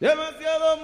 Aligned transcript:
Demasiado 0.00 0.76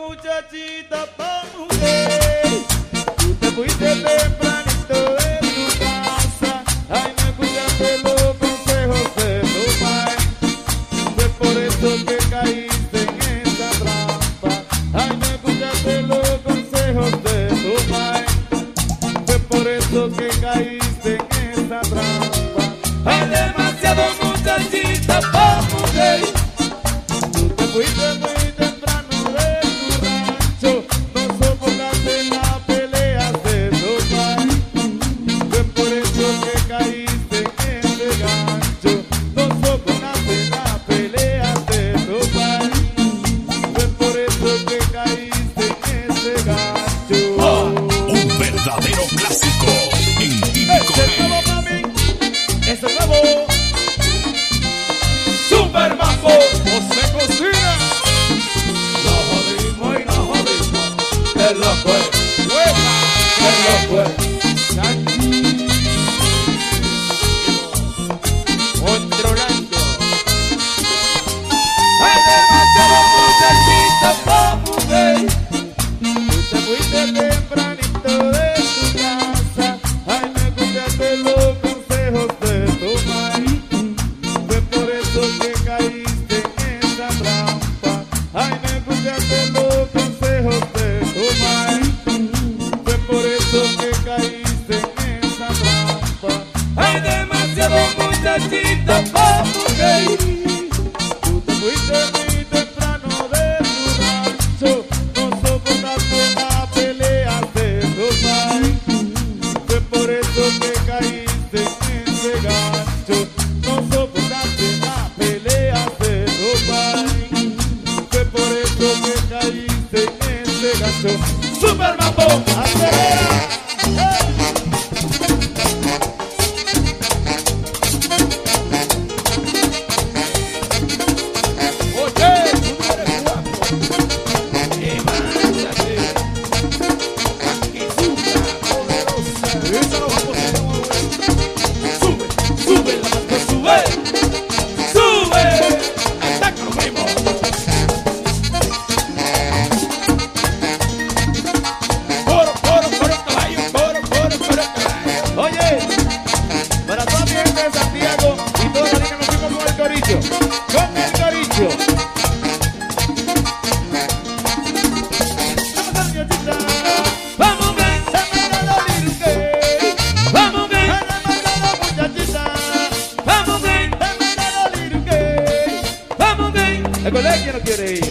el 177.05 177.13
colegio 177.13 177.53
no 177.53 177.61
quiere 177.61 177.93
ir. 177.93 178.05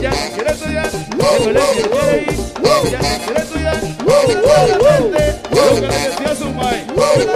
Ya 0.00 0.10
quiere 0.34 0.50
estudiar, 0.50 0.86
el 0.86 1.16
colegio 1.18 1.82
no 1.82 1.90
quiere 1.90 2.22
ir. 2.22 2.38
Ya 2.90 3.00
quiere 3.24 3.40
estudiar, 3.40 3.76
lo 4.06 4.16
que 5.74 5.80
le 5.80 5.98
decía 5.98 6.36
su 6.36 6.48
lo 6.48 7.06
que 7.12 7.24
le 7.24 7.32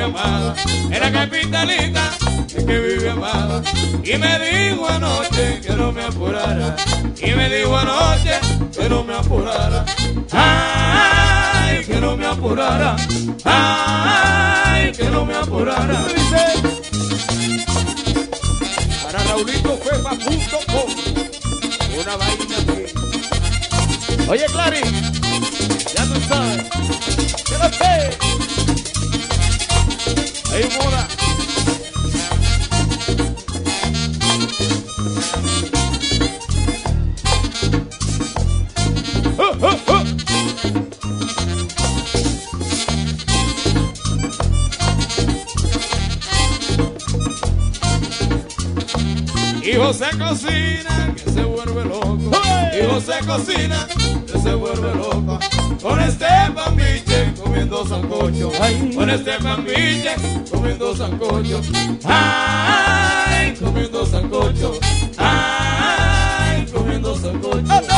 amada. 0.09 0.55
Era 0.91 1.11
capitalita 1.11 2.11
es 2.47 2.63
que 2.63 2.79
vive 2.79 3.09
amada. 3.09 3.61
Y 4.03 4.17
me 4.17 4.39
dijo 4.39 4.87
anoche 4.87 5.61
que 5.61 5.73
no 5.73 5.91
me 5.91 6.03
apurara. 6.03 6.75
Y 7.21 7.31
me 7.31 7.49
dijo 7.49 7.77
anoche 7.77 8.39
que 8.75 8.89
no 8.89 9.03
me 9.03 9.13
apurara. 9.13 9.85
Ay, 10.31 11.83
que 11.85 11.95
no 12.01 12.17
me 12.17 12.25
apurara. 12.25 12.95
Ay, 13.43 14.91
que 14.91 15.03
no 15.05 15.25
me 15.25 15.35
apurara. 15.35 16.05
Para 19.03 19.23
raulitofefa.com 19.23 20.89
Una 21.99 22.15
vaina 22.17 22.55
que... 22.65 24.29
Oye, 24.29 24.45
Clary, 24.45 24.81
ya 25.95 26.03
tú 26.05 26.19
sabes. 26.27 26.63
¡Que 27.45 27.57
lo 27.57 27.69
sé! 27.69 28.78
Ahí 30.51 30.67
moda. 30.77 31.07
¡Oh, 39.37 39.55
oh, 39.61 39.77
oh! 39.87 40.03
Y 49.63 49.75
José 49.75 50.05
cocina 50.17 51.13
que 51.15 51.31
se 51.31 51.43
vuelve 51.43 51.85
loco. 51.85 52.31
Y 52.73 52.85
José 52.85 53.19
cocina 53.25 53.87
que 54.31 54.39
se 54.39 54.53
vuelve 54.53 54.93
loco. 54.95 55.39
Con 55.81 55.99
este 55.99 56.25
pambiche 56.53 57.33
comiendo 57.41 57.87
sancocho. 57.87 58.51
Con 58.95 59.09
este 59.09 59.31
pambiche 59.39 60.15
comiendo 60.51 60.95
sancocho. 60.95 61.61
Ay, 62.03 63.55
comiendo 63.55 64.05
sancocho. 64.05 64.79
Ay, 65.17 66.65
comiendo 66.71 67.15
sancocho. 67.15 67.88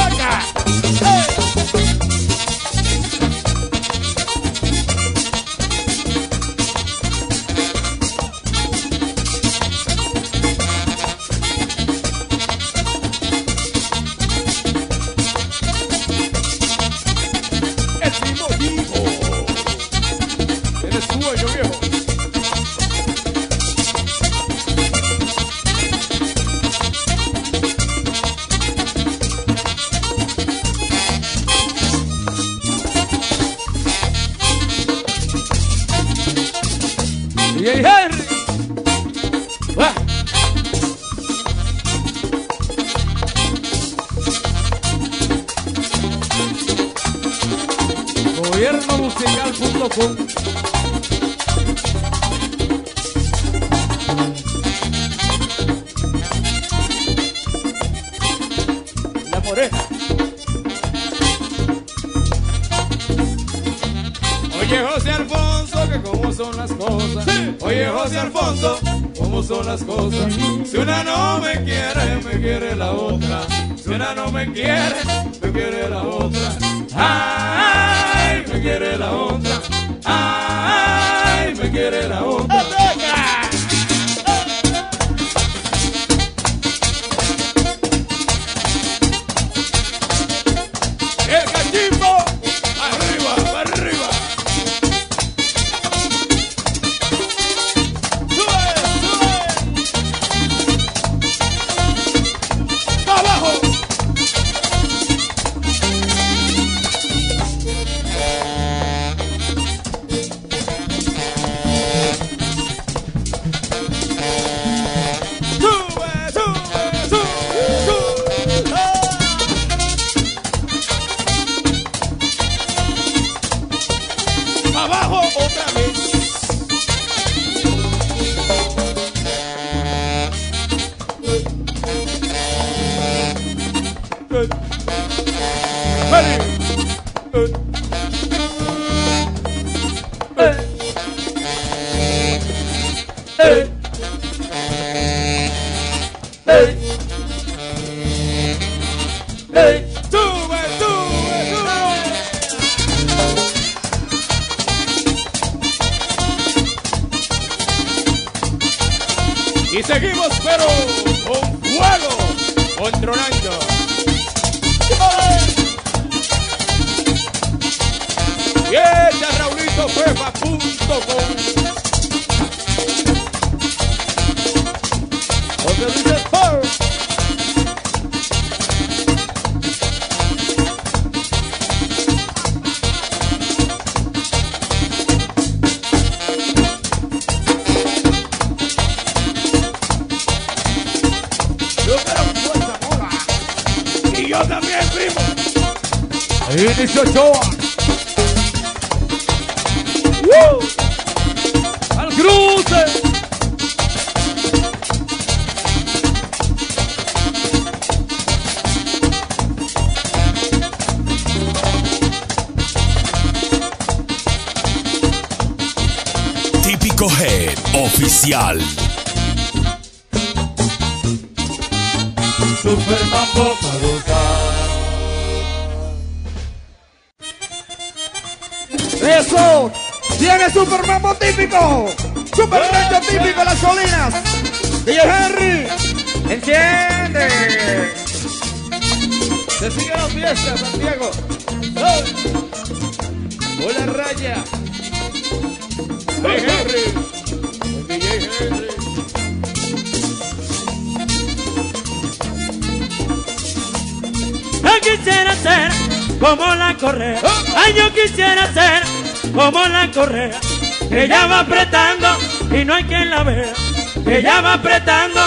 Que 264.12 264.20
ella 264.20 264.42
va 264.42 264.56
apretando 264.56 265.22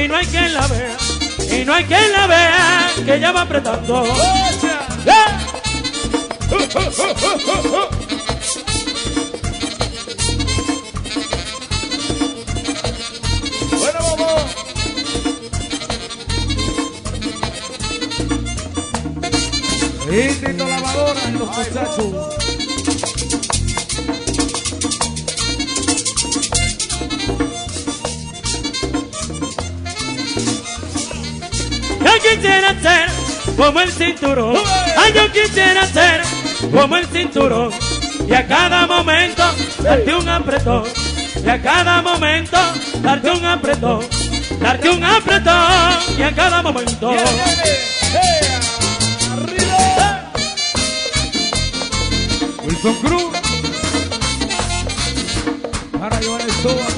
y 0.00 0.06
no 0.06 0.14
hay 0.14 0.24
quien 0.26 0.54
la 0.54 0.64
vea. 0.68 0.96
Y 1.50 1.64
no 1.64 1.74
hay 1.74 1.84
quien 1.86 2.12
la 2.12 2.28
vea. 2.28 2.88
Que 3.04 3.16
ella 3.16 3.32
va 3.32 3.40
apretando. 3.40 4.04
Bueno, 13.72 13.98
vamos. 14.16 14.42
Íntito 20.12 20.68
lavadora 20.68 21.24
en 21.24 21.38
los 21.40 21.48
muchachos. 21.48 22.67
Quisiera 32.38 32.80
ser 32.80 33.08
como 33.56 33.80
el 33.80 33.90
cinturón. 33.90 34.56
Ay, 34.96 35.12
yo 35.12 35.32
quisiera 35.32 35.84
ser 35.86 36.22
como 36.72 36.96
el 36.96 37.06
cinturón. 37.06 37.70
Y 38.28 38.32
a 38.32 38.46
cada 38.46 38.86
momento 38.86 39.42
darte 39.82 40.14
un 40.14 40.28
apretón. 40.28 40.84
Y 41.44 41.48
a 41.48 41.60
cada 41.60 42.02
momento 42.02 42.58
darte 43.02 43.30
un 43.30 43.44
apretón. 43.44 44.06
Darte 44.60 44.90
un 44.90 45.04
apretón. 45.04 45.98
Y 46.16 46.22
a 46.22 46.34
cada 46.34 46.62
momento. 46.62 47.10
Arriba. 49.32 50.32
Wilson 52.64 52.94
Cruz. 53.02 53.24
Para 55.98 56.20
Joan 56.22 56.48
Estoa. 56.48 56.97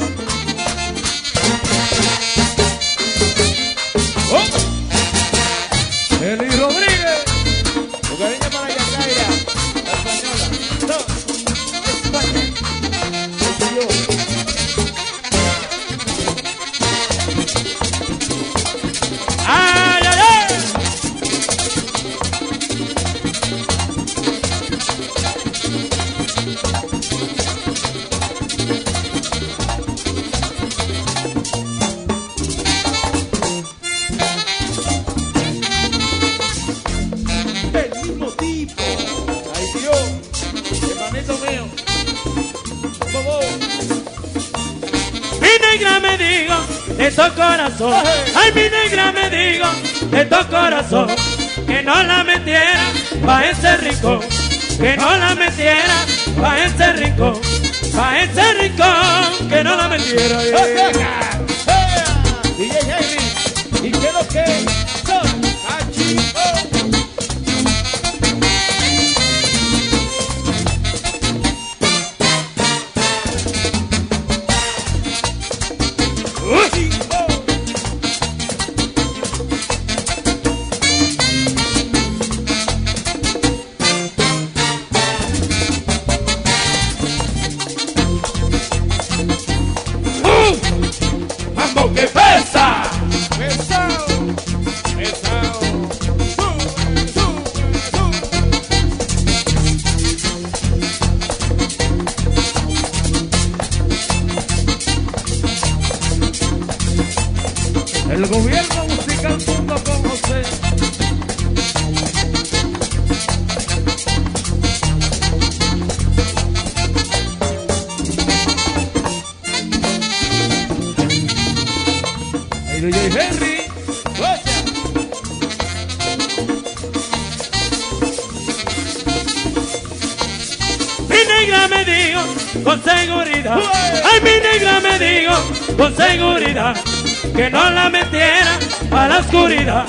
Oscuridad. 139.30 139.86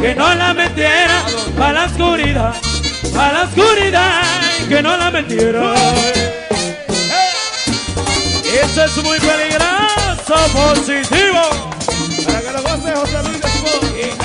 Que 0.00 0.14
no 0.14 0.34
la 0.34 0.54
metiera 0.54 1.22
a 1.60 1.72
la 1.72 1.84
oscuridad. 1.84 2.54
A 3.16 3.32
la 3.32 3.42
oscuridad. 3.44 4.22
Que 4.68 4.82
no 4.82 4.96
la 4.96 5.10
metiera. 5.10 5.74
Eso 8.44 8.84
es 8.84 8.96
muy 9.04 9.18
peligroso, 9.18 10.34
positivo. 10.52 11.42
Para 12.26 12.40
que 12.40 12.52
lo 12.52 12.62
goce 12.62 12.92
José 12.92 13.22
Luis. 13.28 14.21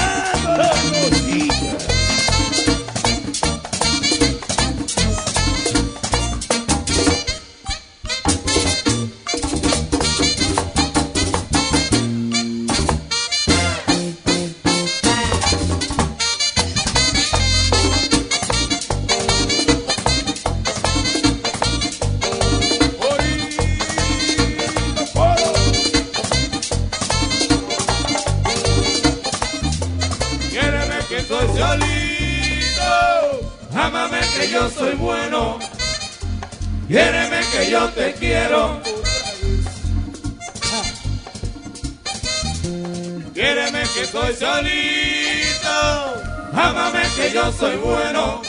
soy 47.58 47.78
bueno. 47.78 48.42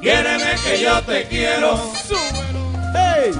Quiéreme 0.00 0.54
que 0.64 0.80
yo 0.80 1.02
te 1.02 1.26
quiero. 1.28 1.76
Súbelo. 2.06 2.72
Hey. 2.94 3.32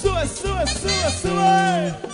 Sube, 0.00 0.26
sube, 0.26 0.66
sube, 0.66 1.10
sube. 1.22 2.05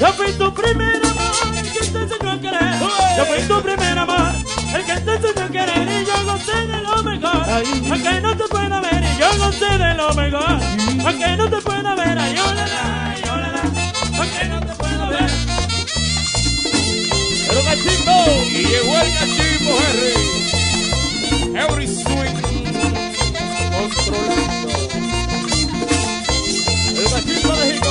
Yo 0.00 0.06
fui 0.14 0.32
tu 0.32 0.50
primer 0.54 0.96
amor, 1.04 1.56
el 1.58 1.72
que 1.72 1.80
te 1.80 1.98
enseñó 1.98 2.30
a 2.32 2.40
querer. 2.40 2.80
Yo 3.18 3.24
fui 3.26 3.42
tu 3.46 3.60
primer 3.62 3.98
amor, 3.98 4.32
el 4.74 4.84
que 4.86 4.94
te 4.94 5.14
enseñó 5.14 5.44
a 5.44 5.48
querer. 5.48 5.88
Y 5.90 6.06
yo 6.06 6.24
gocé 6.24 6.66
de 6.66 6.80
lo 6.80 7.02
mejor, 7.02 7.46
aunque 7.90 8.20
no 8.22 8.34
te 8.34 8.44
pueda 8.44 8.80
ver. 8.80 9.04
Y 9.04 9.18
yo 9.20 9.28
gocé 9.44 9.76
de 9.76 9.94
lo 9.94 10.14
mejor, 10.14 10.58
aunque 11.04 11.36
no 11.36 11.50
te 11.50 11.56
pueda 11.58 11.94
ver. 11.96 12.18
Ay, 12.18 12.34
yo 12.34 12.46
la 12.46 12.64
da, 12.64 13.14
yo 13.26 13.36
la 13.36 13.50
da, 13.50 13.62
aunque 14.18 14.44
no 14.46 14.60
te 14.60 14.72
pueda 14.72 15.06
ver. 15.10 15.30
Pero 17.46 17.62
cachimbo, 17.62 18.24
y 18.48 18.64
llegó 18.64 18.98
el 19.00 19.12
cachimbo, 19.12 19.72
Henry. 19.84 20.14
Every 21.58 21.86
swing, 21.86 22.40
controlando. 23.76 24.68
El 26.96 27.04
cachimbo 27.04 27.52
de 27.54 27.66
México. 27.66 27.89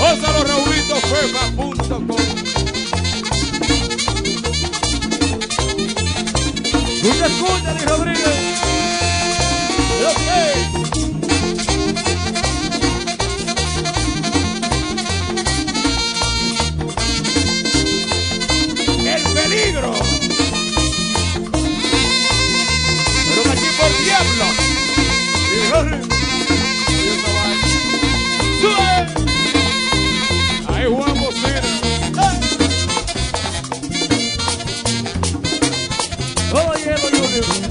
Ósalo 0.00 0.44
Raulito 0.44 0.96
Fema.com 0.96 2.16
Escucha, 7.02 7.26
escucha, 7.26 7.72
Luis 7.72 7.84
Rodríguez. 7.86 8.60
Okay. 10.10 10.54
El 19.06 19.22
peligro. 19.22 19.92
Pero 23.28 23.52
aquí 23.52 23.68
por 23.78 23.92
diablo. 24.04 24.59
Thank 37.32 37.64
you. 37.64 37.69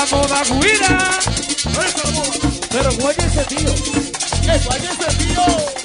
la 0.00 0.16
moda 0.16 0.42
cuida. 0.48 1.20
Pero 2.70 2.88
oye 3.06 3.26
ese 3.26 3.44
tío. 3.44 3.74
Eso, 4.54 4.70
oye 4.70 4.88
ese 4.88 5.16
tío. 5.18 5.79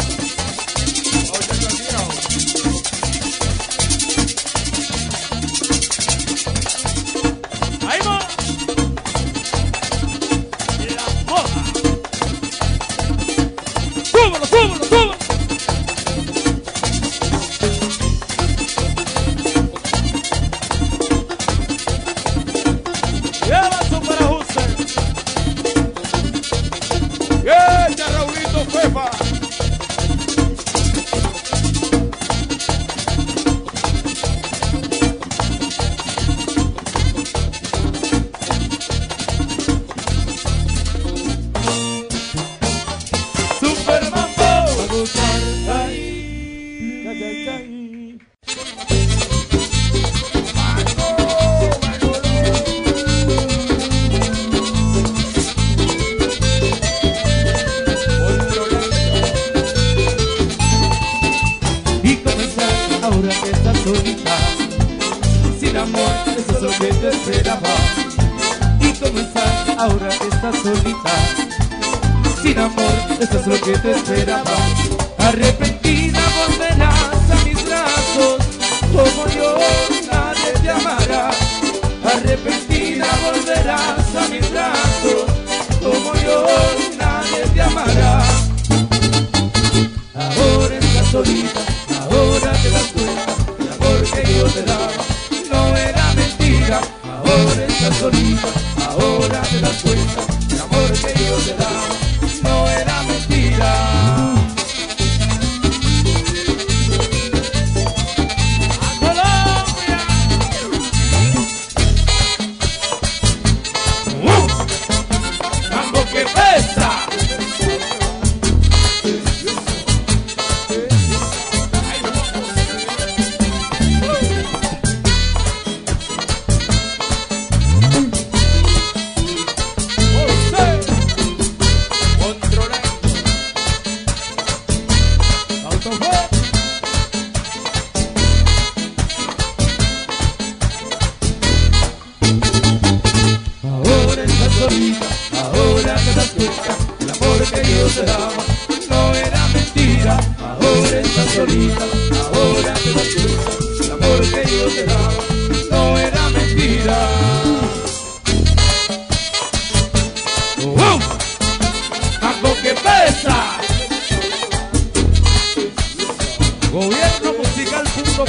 Gobiernomusical.com 166.86 168.28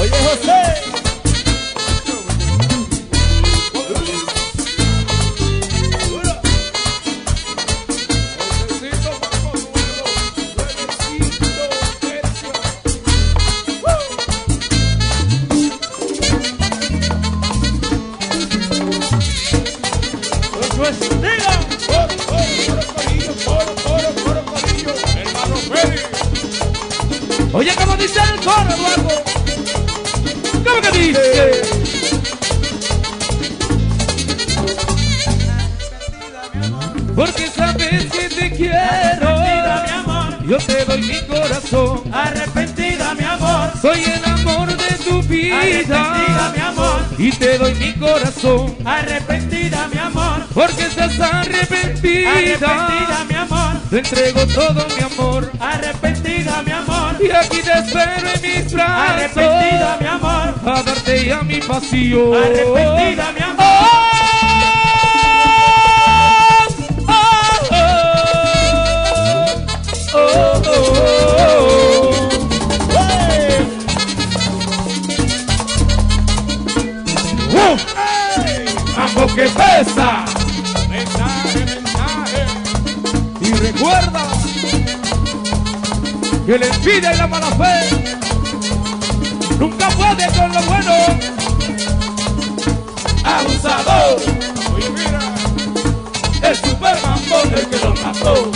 Oye 0.00 0.10
José. 0.10 0.97
Dice 27.98 28.20
el 28.34 28.40
coro, 28.40 28.70
Eduardo? 28.74 29.22
¿Cómo 30.64 30.80
que 30.80 30.98
dice? 30.98 31.62
Porque 37.14 37.48
sabes 37.48 38.04
que 38.12 38.28
te 38.28 38.50
quiero, 38.52 39.28
Arrepentida, 39.28 39.82
mi 39.84 39.90
amor. 39.90 40.46
yo 40.46 40.58
te 40.58 40.84
doy 40.84 41.02
mi 41.02 41.20
corazón. 41.26 42.02
Arrepentida, 42.14 43.14
mi 43.14 43.24
amor. 43.24 43.70
Soy 43.82 44.04
el 44.04 44.24
amor 44.24 44.68
de 44.68 44.94
tu 45.04 45.16
Arrepentida, 45.18 45.60
mi 45.60 45.72
vida 45.72 46.68
amor. 46.68 47.00
y 47.18 47.30
te 47.32 47.58
doy 47.58 47.74
mi 47.74 47.92
corazón. 47.94 48.76
Arrepentida, 48.84 49.88
mi 49.92 49.98
amor. 49.98 50.46
Porque 50.54 50.84
estás 50.86 51.18
arrepentida, 51.20 52.30
Arrepentida, 52.30 53.24
mi 53.28 53.34
amor. 53.34 53.72
te 53.90 53.98
entrego 53.98 54.46
todo 54.46 54.86
mi 54.96 55.02
amor. 55.04 55.50
Arrepentida, 55.60 56.17
mi 56.64 56.72
amor. 56.72 57.16
Y 57.20 57.30
aquí 57.30 57.60
te 57.62 57.72
espero 57.72 58.12
en 58.34 58.42
mis 58.42 58.72
brazos. 58.72 59.10
Arrepentida, 59.10 59.96
mi 60.00 60.06
amor. 60.06 60.54
A 60.66 60.82
darte 60.82 61.24
ya 61.26 61.42
mi 61.42 61.60
pasión. 61.60 62.34
Arrepentida, 62.34 63.32
mi 63.32 63.40
amor. 63.42 63.58
Oh, 67.06 67.14
oh, 67.70 67.84
oh, 70.14 70.62
oh, 70.64 70.88
oh. 77.54 77.78
Algo 78.96 79.26
que 79.34 79.42
pesa. 79.48 80.24
Mensaje, 80.88 81.64
mensaje. 81.64 82.46
Y 83.40 83.52
recuerda 83.54 84.17
que 86.48 86.54
envidia 86.54 87.12
y 87.12 87.16
la 87.18 87.26
mala 87.26 87.50
fe 87.50 87.90
nunca 89.58 89.86
puede 89.90 90.26
con 90.34 90.50
lo 90.50 90.62
bueno. 90.62 90.94
Abusador, 93.22 94.16
Oye, 94.74 94.88
mira. 94.96 95.20
el 96.48 96.56
Superman 96.56 97.18
el 97.54 97.68
que 97.68 97.78
lo 97.84 97.94
mató. 98.02 98.50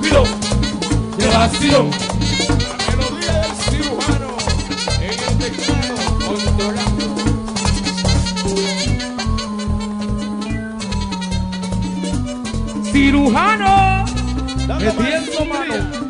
Filo, 0.00 0.24
de 1.18 1.26
vacío. 1.26 2.09
Metiendo 14.80 15.44
mano. 15.44 16.09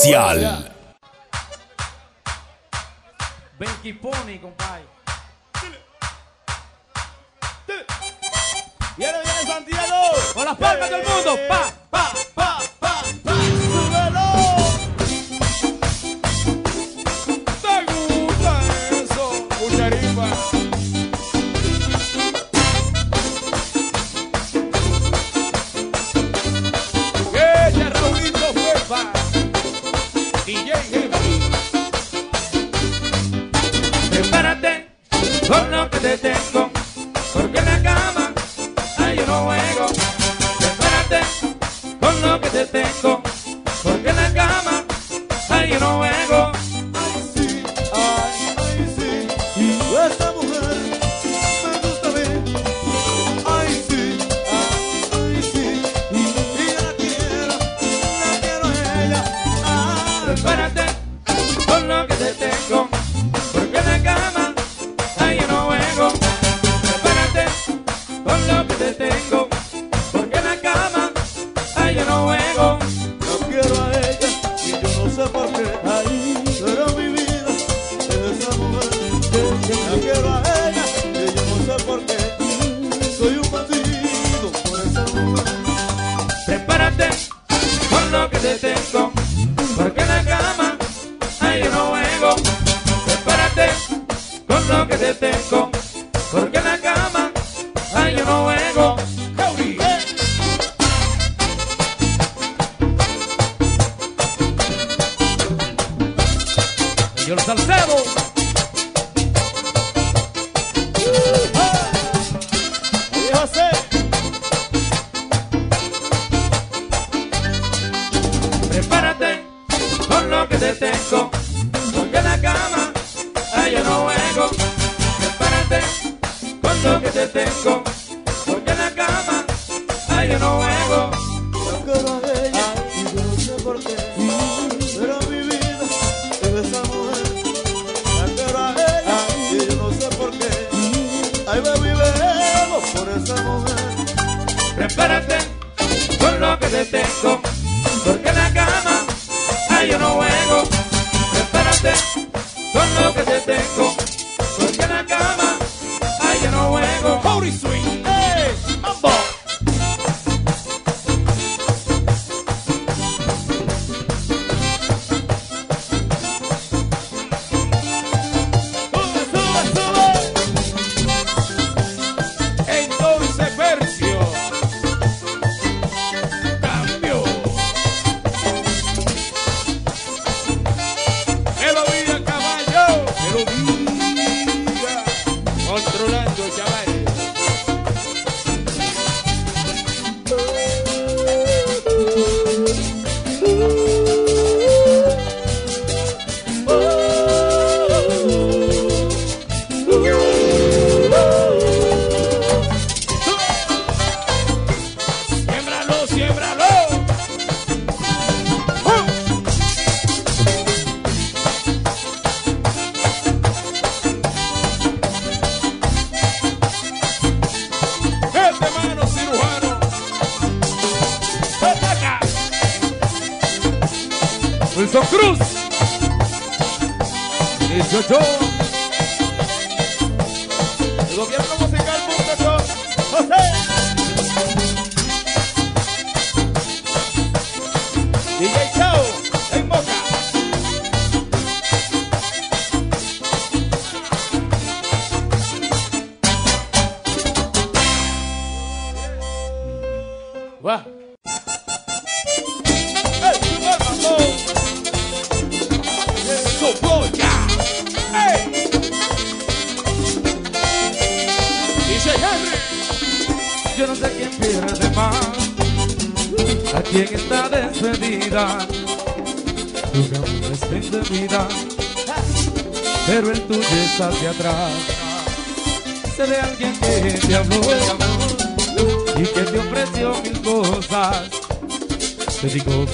Oficial. 0.00 0.72
Benky 3.58 3.92
Pony, 3.92 4.38
compadre. 4.40 4.84
Viene, 8.96 9.18
viene 9.22 9.46
Santiago. 9.46 9.94
Con 10.34 10.44
las 10.44 10.56
palmas 10.56 10.90
del 10.90 11.06
mundo. 11.06 11.38
Pa, 11.48 11.72
pa, 11.90 12.12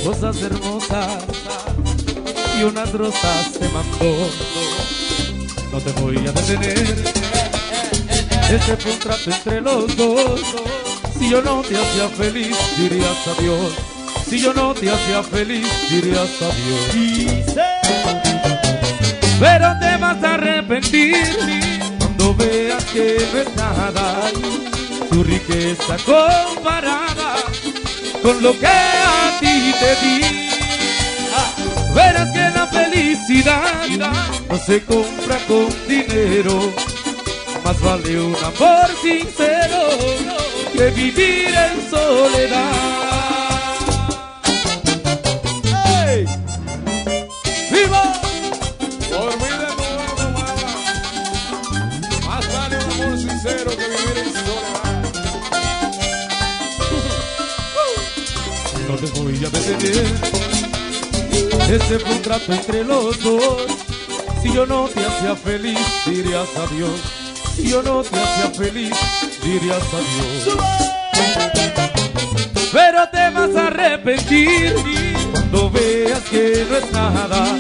cosas 0.07 0.41
hermosas 0.41 1.25
y 2.57 2.63
unas 2.63 2.93
rosas 2.93 3.53
te 3.59 3.69
mandó. 3.71 4.31
No 5.73 5.81
te 5.81 5.91
voy 6.01 6.17
a 6.19 6.31
detener. 6.31 7.05
Este 8.53 8.77
fue 8.77 8.93
un 8.93 8.99
trato 9.01 9.31
entre 9.33 9.61
los 9.61 9.97
dos. 9.97 10.41
Si 11.19 11.29
yo 11.29 11.43
no 11.43 11.61
te 11.63 11.77
hacía 11.77 12.09
feliz, 12.09 12.57
dirías 12.77 13.27
adiós. 13.27 13.73
Si 14.29 14.41
yo 14.41 14.55
no 14.55 14.75
te 14.75 14.89
hacía 14.91 15.25
feliz, 15.25 15.69
dirías 15.91 16.31
adiós. 16.41 16.93
Dice. 16.93 17.63
Pero 19.41 19.75
te 19.81 19.97
vas 19.97 20.23
a 20.23 20.35
arrepentir 20.35 21.17
cuando 21.99 22.33
veas 22.37 22.85
que 22.85 23.29
no 23.33 23.41
es 23.41 23.57
nada 23.57 24.31
tu 25.11 25.25
riqueza 25.25 25.97
comparada 26.07 27.37
con 28.23 28.41
lo 28.41 28.53
que 28.53 28.67
ti 28.67 29.26
te 29.81 29.91
di. 30.03 30.49
Verás 31.95 32.31
que 32.33 32.51
la 32.59 32.67
felicidad 32.67 33.87
no 34.49 34.59
se 34.59 34.85
compra 34.85 35.39
con 35.49 35.69
dinero. 35.89 36.73
Más 37.65 37.81
vale 37.81 38.21
un 38.21 38.37
amor 38.37 38.89
sincero 39.03 39.81
que 40.73 40.91
vivir 40.91 41.49
en 41.49 41.91
soledad. 41.91 43.06
Detener. 59.61 60.47
Ese 61.71 61.99
fue 61.99 62.13
un 62.13 62.23
trato 62.23 62.53
entre 62.53 62.85
los 62.85 63.21
dos. 63.23 63.67
Si 64.43 64.53
yo 64.53 64.67
no 64.67 64.89
te 64.89 65.05
hacía 65.05 65.35
feliz, 65.35 65.79
dirías 66.07 66.49
adiós. 66.57 67.01
Si 67.57 67.69
yo 67.71 67.83
no 67.83 68.03
te 68.03 68.17
hacía 68.21 68.51
feliz, 68.51 68.95
dirías 69.43 69.83
adiós. 69.93 70.59
Pero 72.73 73.09
te 73.11 73.31
vas 73.31 73.57
a 73.57 73.67
arrepentir 73.69 74.75
cuando 75.33 75.71
veas 75.71 76.21
que 76.31 76.67
no 76.69 76.77
es 76.77 76.93
nada 76.93 77.57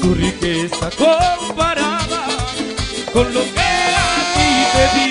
tu 0.00 0.14
riqueza 0.14 0.90
comparada 0.96 2.26
con 3.12 3.32
lo 3.32 3.40
que 3.40 3.60
a 3.60 4.24
ti 4.34 4.50
te 4.74 4.84
di. 4.98 5.08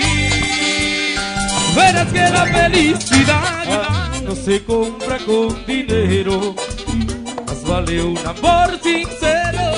Verás 1.76 2.14
que 2.14 2.30
la 2.30 2.45
felicidad 2.45 4.22
no 4.24 4.36
se 4.36 4.64
con 5.26 5.65
dinero. 5.65 6.55
Más 7.45 7.63
vale 7.63 8.03
un 8.03 8.18
amor 8.18 8.80
sincero 8.82 9.72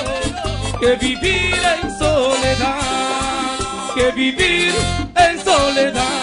que 0.79 0.95
vivir 0.95 1.55
en 1.81 1.97
soledad, 1.97 3.57
que 3.95 4.11
vivir 4.11 4.73
en 5.15 5.43
soledad. 5.43 6.18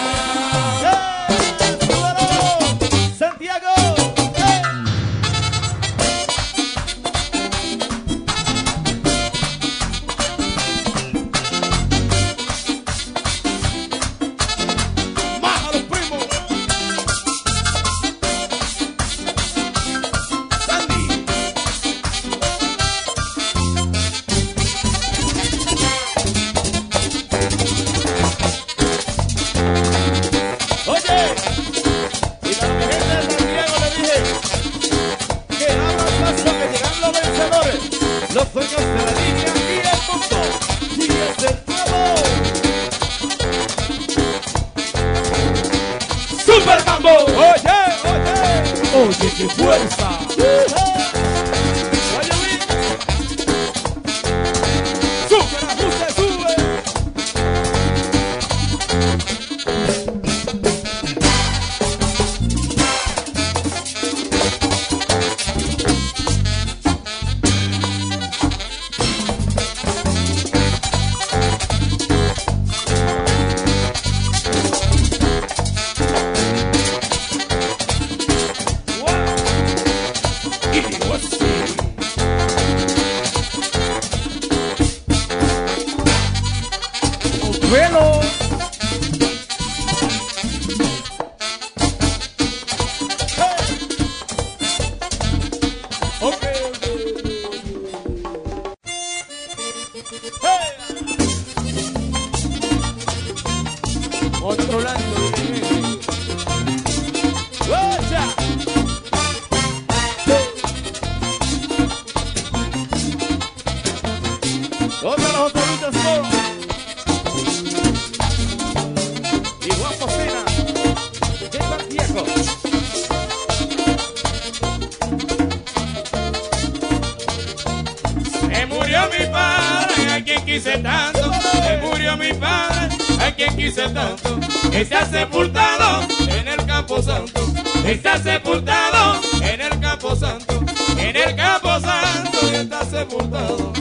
Santo. 137.01 137.41
Está 137.85 138.17
sepultado 138.21 139.21
en 139.41 139.61
el 139.61 139.79
campo 139.79 140.15
santo. 140.15 140.63
En 140.97 141.15
el 141.15 141.35
campo 141.35 141.79
santo 141.79 142.39
está 142.53 142.85
sepultado. 142.85 143.73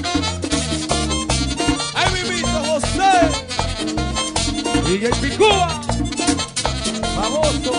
¡Ay, 1.94 2.12
mi 2.12 2.30
visto 2.30 2.58
José! 2.66 3.12
DJ 4.86 5.10
Picúa. 5.20 5.80
Famoso. 7.16 7.72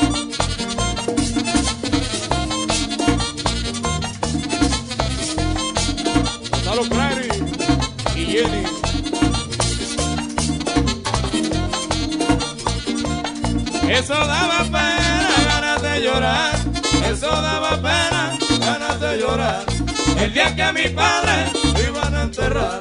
Gonzalo 6.51 6.83
Clary 6.89 7.29
y 8.15 8.25
Jenny. 8.25 8.63
Eso 13.89 14.13
daba 14.13 14.56
día 20.37 20.55
que 20.55 20.61
a 20.61 20.71
mi 20.71 20.87
padre 20.89 21.51
lo 21.73 21.83
iban 21.83 22.13
a 22.13 22.21
enterrar. 22.21 22.79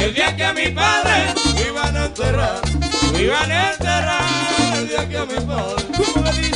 El 0.00 0.14
día 0.14 0.34
que 0.34 0.44
a 0.44 0.54
mi 0.54 0.68
padre 0.68 1.34
lo 1.54 1.60
iban 1.60 1.96
a 1.98 2.06
enterrar. 2.06 2.60
Lo 3.12 3.20
iban 3.20 3.52
a 3.52 3.72
enterrar. 3.72 4.24
El 4.78 4.88
día 4.88 5.08
que 5.10 5.18
a 5.18 5.26
mi 5.26 5.34
padre. 5.34 5.84
¿Cómo 6.14 6.24
le 6.24 6.32
dice? 6.38 6.54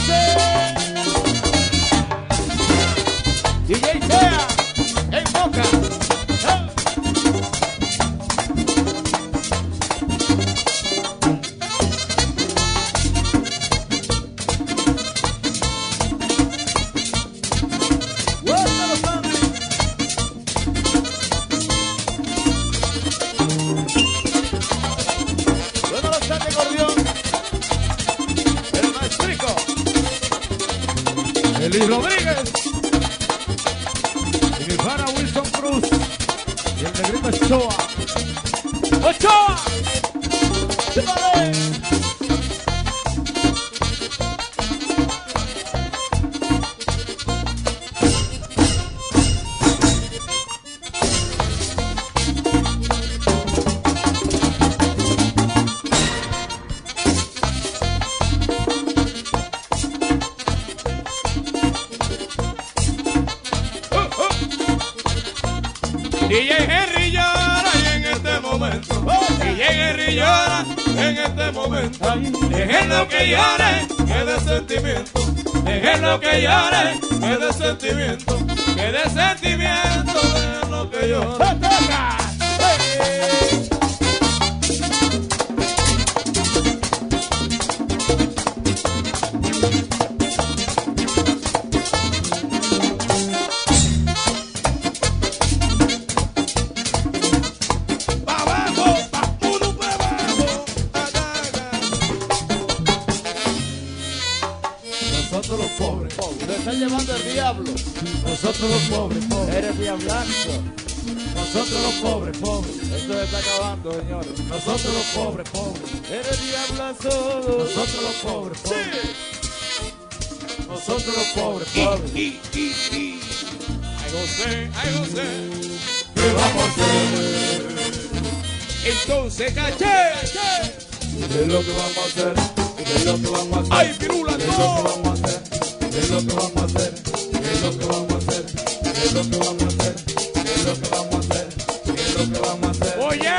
hacer, 132.08 132.34
es 132.78 133.04
lo 133.04 133.20
que 133.20 133.28
vamos 133.28 133.56
a 133.56 133.60
hacer. 133.60 133.72
¡Ay, 133.72 133.96
pirula, 133.98 134.32
no! 134.38 134.38
Es 134.38 134.46
lo 134.46 134.48
que 134.48 134.82
vamos 134.84 135.08
a 135.08 135.12
hacer, 135.12 135.42
qué 135.80 135.98
es 135.98 136.10
lo 136.10 136.18
que 136.18 136.34
vamos 136.34 136.56
a 136.56 136.64
hacer, 136.64 136.94
qué 137.32 137.48
es 137.48 137.62
lo 137.62 137.70
que 137.78 137.86
vamos 137.86 138.12
a 138.12 138.16
hacer, 138.18 138.44
qué 138.82 139.02
es 139.04 139.12
lo 139.14 139.22
que 139.30 139.38
vamos 139.38 139.62
a 139.62 139.68
hacer, 139.68 139.96
es 140.44 140.64
lo 140.64 140.74
que 140.74 140.88
vamos 140.88 141.14
a 141.14 141.18
hacer, 141.18 141.48
es 141.96 142.14
lo 142.16 142.24
que 142.32 142.38
vamos 142.40 142.66
a 142.66 142.70
hacer. 142.70 142.98
¡Oye! 143.00 143.36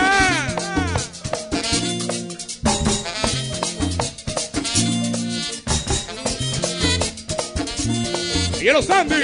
¡Quiero 8.59 8.82
Sandy! 8.82 9.15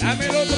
¡Dame 0.00 0.26
el 0.26 0.36
otro 0.36 0.56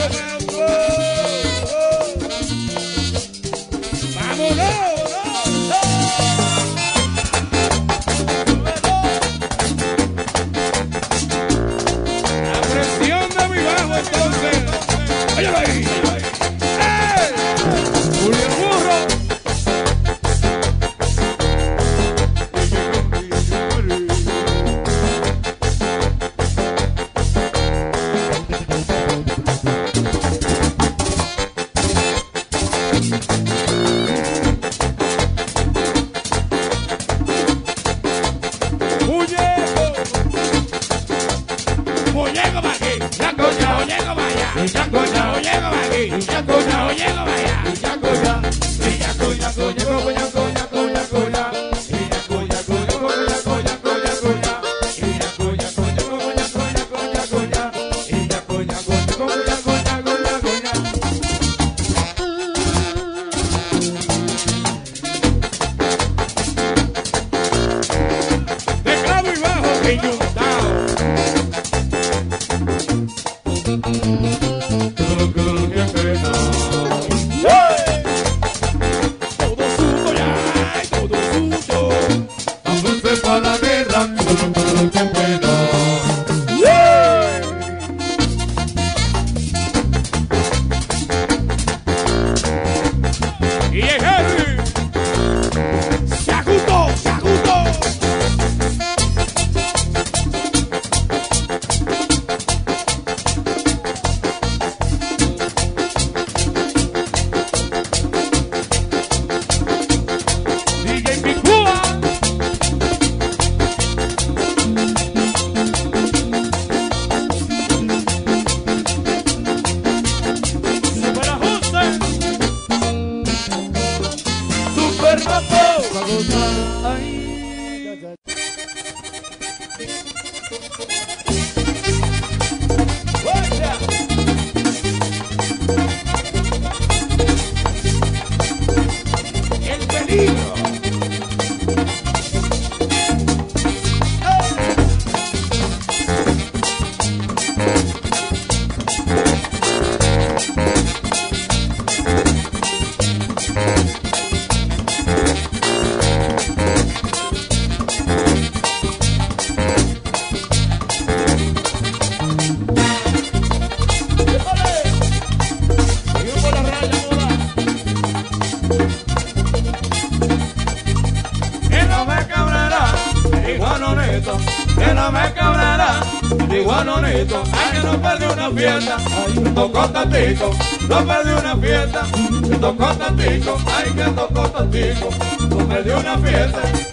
tocó 179.62 179.88
tantico, 179.90 180.50
no 180.88 181.04
me 181.04 181.24
dio 181.24 181.38
una 181.38 181.56
fiesta, 181.56 182.02
que 182.48 182.56
tocó 182.56 182.86
tantico, 182.96 183.56
ay 183.66 183.92
que 183.92 184.10
tocó 184.10 184.48
tantico, 184.50 185.08
no 185.50 185.66
me 185.66 185.82
dio 185.82 186.00
una 186.00 186.18
fiesta. 186.18 186.91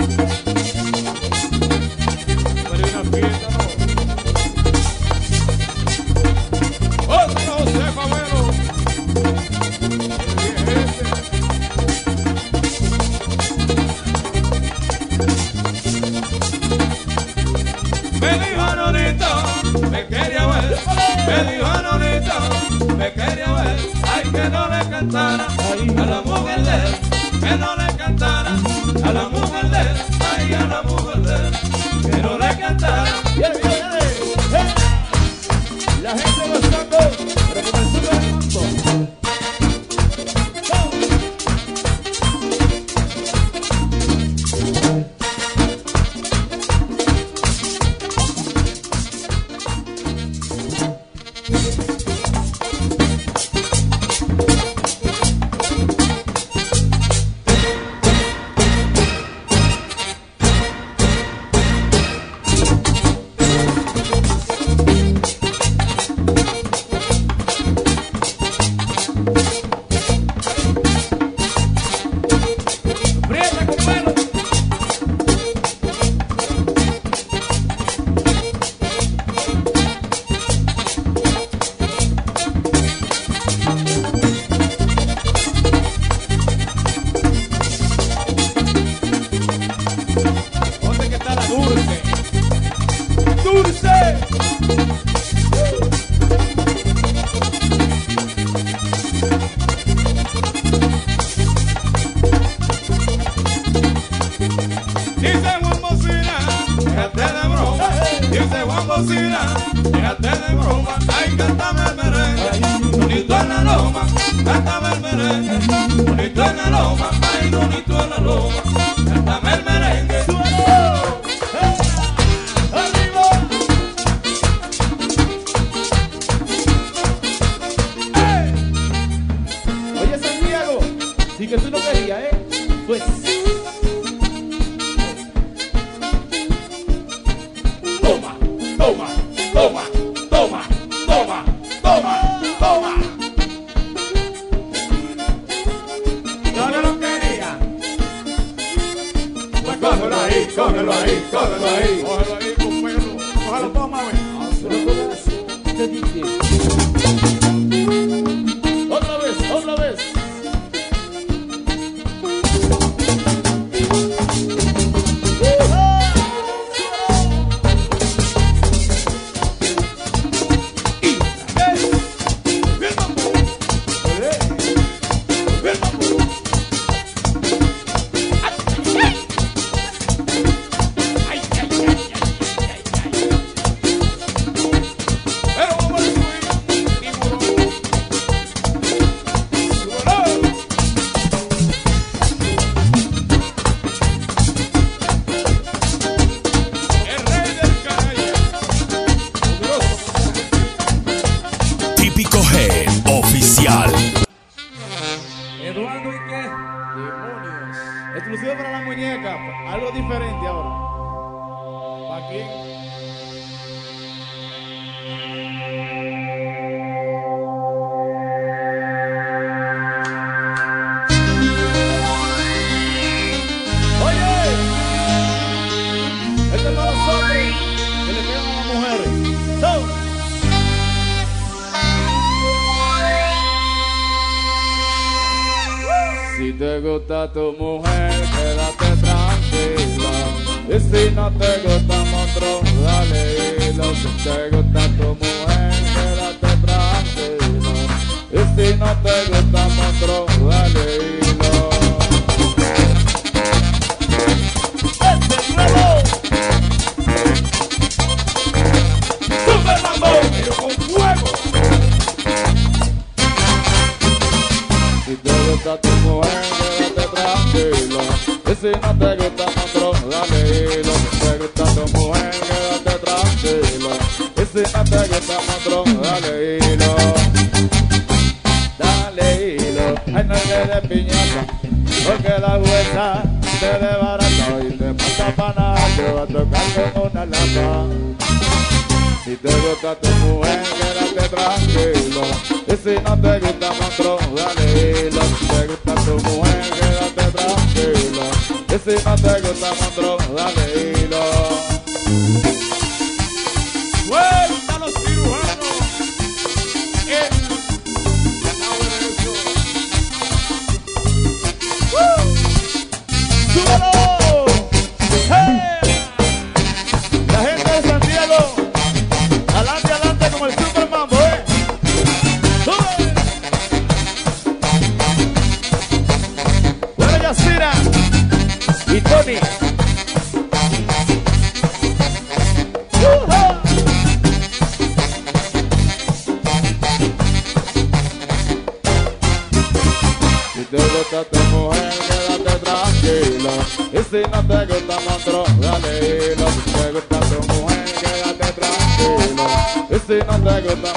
banda 350.39 350.61
que 350.61 350.73
está 350.73 350.93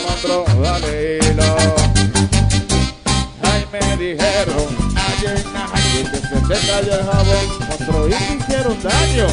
dale 0.62 1.18
hilo. 1.18 1.56
Ay, 3.42 3.66
me 3.72 3.96
dijeron, 3.96 4.68
ayer 4.96 5.36
en 5.36 5.52
la 5.52 5.66
que 5.72 6.04
te 6.10 6.56
se 6.56 6.66
cayó 6.66 6.94
el 6.94 7.04
jabón, 7.04 7.46
monstruo, 7.68 8.08
y 8.08 8.10
te 8.10 8.34
hicieron 8.34 8.82
daño. 8.82 9.26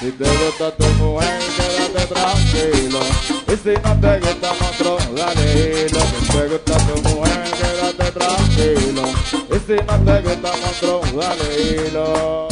Si 0.00 0.10
te 0.12 0.24
gusta 0.24 0.70
tu 0.76 0.86
mujer, 1.02 1.40
quédate 1.56 2.14
tranquilo. 2.14 3.00
Y 3.46 3.56
si 3.56 3.74
no 3.82 4.00
te 4.00 4.20
gusta, 4.20 4.52
monstruo, 4.60 4.98
dale 5.16 5.86
hilo. 5.86 6.00
Si 6.00 6.32
te 6.32 6.48
gusta 6.48 6.76
tu 6.86 7.08
mujer, 7.08 7.44
quédate 7.58 8.12
tranquilo. 8.12 9.02
Y 9.50 9.58
si 9.66 9.76
no 9.86 9.98
te 10.04 10.22
gusta, 10.22 10.50
monstruo, 10.62 11.00
dale 11.14 11.88
hilo. 11.88 12.49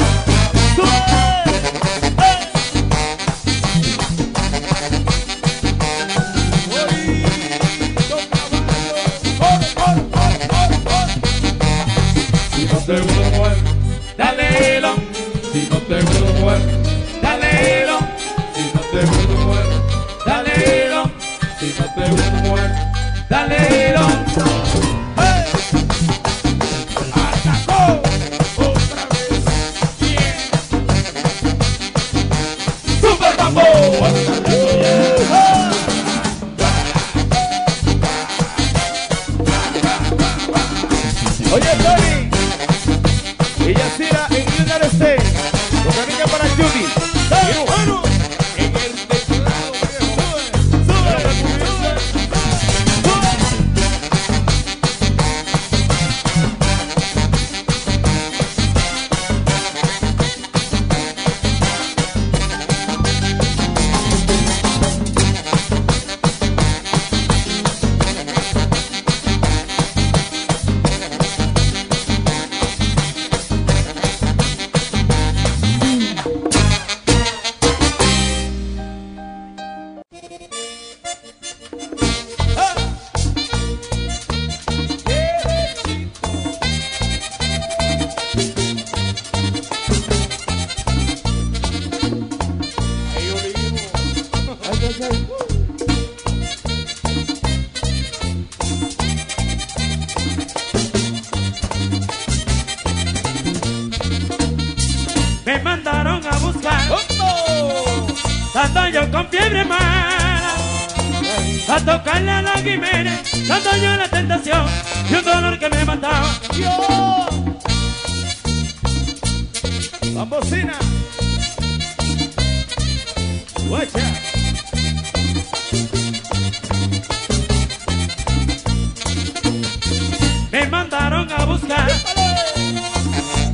Me 130.51 130.66
mandaron 130.69 131.31
a 131.31 131.45
buscar, 131.45 131.87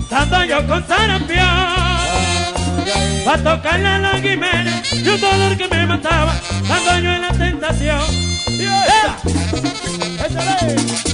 dando 0.09 0.45
yo 0.45 0.65
con 0.69 0.87
sarampión. 0.87 1.41
A 3.27 3.39
tocarle 3.39 3.89
a 3.89 3.99
los 3.99 4.21
Jiménez 4.21 4.93
y 4.93 5.09
un 5.09 5.21
dolor 5.21 5.57
que 5.57 5.67
me 5.67 5.85
mataba, 5.85 6.33
dando 6.69 6.99
yo 7.01 7.13
en 7.13 7.23
la 7.23 7.33
tentación. 7.33 8.01
Esa. 10.31 11.14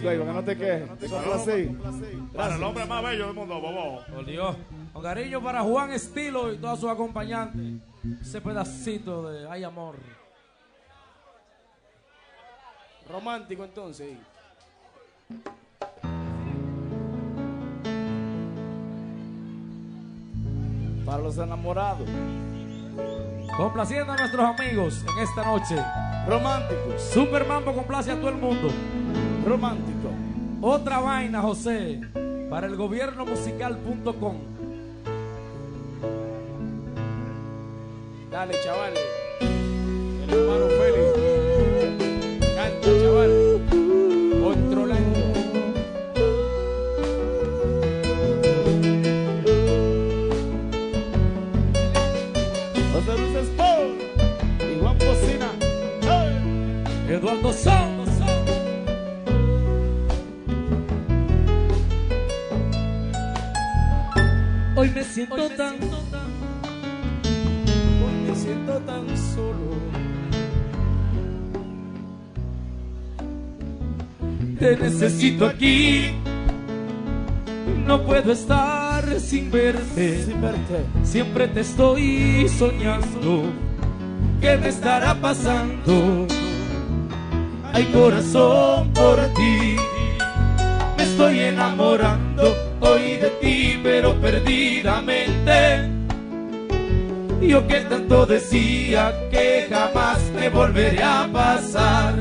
Romántico 0.00 0.08
ahí, 0.08 0.34
no 0.34 0.44
te 0.44 0.56
quejes. 0.56 0.88
Para 2.34 2.56
el 2.56 2.62
hombre 2.62 2.84
más 2.86 3.02
bello 3.02 3.26
del 3.26 3.34
mundo, 3.34 3.60
bobo. 3.60 4.02
Por 4.14 4.24
Dios. 4.24 4.56
Con 4.92 5.02
cariño 5.02 5.42
para 5.42 5.62
Juan 5.62 5.92
Estilo 5.92 6.52
y 6.52 6.58
todos 6.58 6.80
sus 6.80 6.90
acompañantes. 6.90 7.82
Ese 8.20 8.40
pedacito 8.40 9.30
de 9.30 9.48
Ay 9.48 9.64
Amor. 9.64 9.96
Romántico 13.08 13.64
entonces. 13.64 14.16
Para 21.04 21.22
los 21.22 21.38
enamorados. 21.38 22.08
Complaciendo 23.56 24.12
a 24.12 24.16
nuestros 24.16 24.44
amigos 24.44 25.04
en 25.10 25.22
esta 25.22 25.44
noche. 25.44 25.76
Románticos. 26.28 27.02
Super 27.02 27.46
Mambo 27.46 27.72
complace 27.72 28.10
a 28.10 28.16
todo 28.16 28.28
el 28.28 28.36
mundo 28.36 28.68
romántico. 29.48 30.10
Otra 30.60 31.00
vaina, 31.00 31.40
José, 31.40 32.00
para 32.50 32.66
el 32.66 32.76
gobierno 32.76 33.24
musical.com. 33.24 34.36
Dale, 38.30 38.54
chavales. 38.62 39.00
El 39.40 40.30
hermano 40.30 40.66
Félix. 40.68 41.06
Canta, 42.54 42.88
chavales. 43.02 43.60
Controlando. 44.42 45.18
José 52.92 53.12
Luis 53.18 53.34
Eduardo 57.08 57.52
Sánchez. 57.52 57.87
Hoy 64.88 64.94
me 64.94 65.04
siento 65.04 65.50
tan, 65.50 65.74
Hoy 68.04 68.14
me 68.26 68.34
siento 68.34 68.72
tan 68.86 69.06
solo. 69.18 69.76
te 74.58 74.76
necesito 74.78 75.44
aquí. 75.44 76.12
No 77.86 78.02
puedo 78.02 78.32
estar 78.32 79.20
sin 79.20 79.50
verte. 79.50 80.24
Sin 80.24 80.40
verte. 80.40 80.86
Siempre 81.02 81.48
te 81.48 81.60
estoy 81.60 82.48
soñando. 82.48 83.42
¿Qué 84.40 84.56
me 84.56 84.68
estará 84.68 85.14
pasando? 85.16 86.26
Hay 87.74 87.84
corazón 87.92 88.90
por 88.94 89.18
ti. 89.34 89.76
Me 90.96 91.02
estoy 91.02 91.40
enamorando 91.40 92.27
hoy 92.80 93.16
de 93.16 93.30
ti, 93.40 93.80
pero 93.82 94.14
perdidamente. 94.20 95.90
Yo 97.40 97.66
que 97.66 97.80
tanto 97.80 98.26
decía 98.26 99.14
que 99.30 99.68
jamás 99.70 100.18
me 100.34 100.48
volvería 100.48 101.22
a 101.22 101.28
pasar. 101.28 102.14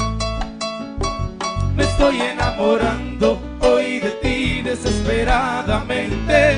Me 1.76 1.84
estoy 1.84 2.22
enamorando 2.22 3.40
hoy 3.62 4.00
de 4.00 4.12
ti 4.22 4.62
desesperadamente. 4.62 6.58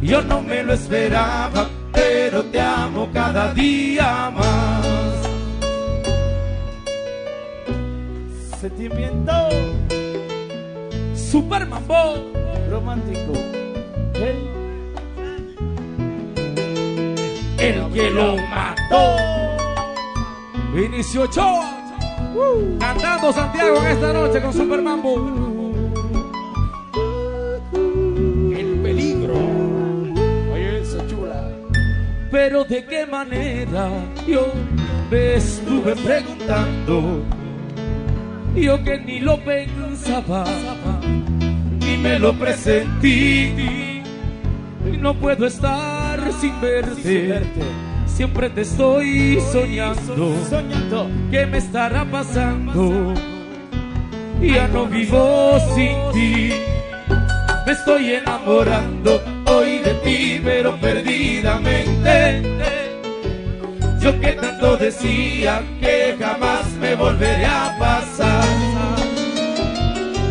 Yo 0.00 0.20
no 0.22 0.42
me 0.42 0.62
lo 0.62 0.74
esperaba, 0.74 1.68
pero 1.92 2.42
te 2.44 2.60
amo 2.60 3.08
cada 3.12 3.54
día 3.54 4.30
más. 4.30 4.86
Sentimiento 8.60 9.32
Super 11.32 11.66
Mambo. 11.66 12.30
romántico. 12.68 13.32
El 14.16 14.36
el 17.58 17.92
que 17.94 18.10
lo 18.10 18.36
mató. 18.36 19.16
Vinicio 20.74 21.22
Ochoa, 21.22 21.70
cantando 22.78 23.32
Santiago 23.32 23.78
en 23.78 23.86
esta 23.86 24.12
noche 24.12 24.42
con 24.42 24.52
Super 24.52 24.82
Mambo. 24.82 25.72
el 28.54 28.80
peligro. 28.82 29.34
Oye, 30.52 30.82
esa 30.82 31.06
chula. 31.06 31.50
Pero 32.30 32.64
de 32.64 32.84
qué 32.84 33.06
manera 33.06 33.88
yo 34.28 34.52
me 35.10 35.36
estuve 35.36 35.96
preguntando. 35.96 37.22
Yo 38.54 38.84
que 38.84 38.98
ni 38.98 39.18
lo 39.18 39.42
pensaba, 40.02 40.44
ni 41.80 41.96
me 41.96 42.18
lo 42.18 42.32
presentí. 42.34 44.02
No 45.00 45.14
puedo 45.14 45.46
estar 45.46 46.20
sin 46.40 46.60
verte. 46.60 47.40
Siempre 48.06 48.50
te 48.50 48.62
estoy 48.62 49.40
soñando. 49.52 51.08
¿Qué 51.30 51.46
me 51.46 51.58
estará 51.58 52.04
pasando? 52.04 53.14
Ya 54.40 54.68
no 54.68 54.86
vivo 54.86 55.58
sin 55.74 55.96
ti. 56.12 56.52
Me 57.64 57.72
estoy 57.72 58.14
enamorando 58.14 59.22
hoy 59.46 59.78
de 59.78 59.94
ti, 60.04 60.40
pero 60.42 60.76
perdidamente. 60.80 62.42
Yo 64.00 64.18
que 64.20 64.32
tanto 64.32 64.76
decía 64.76 65.62
que 65.80 66.16
jamás 66.18 66.72
me 66.80 66.96
volvería 66.96 67.66
a. 67.66 67.81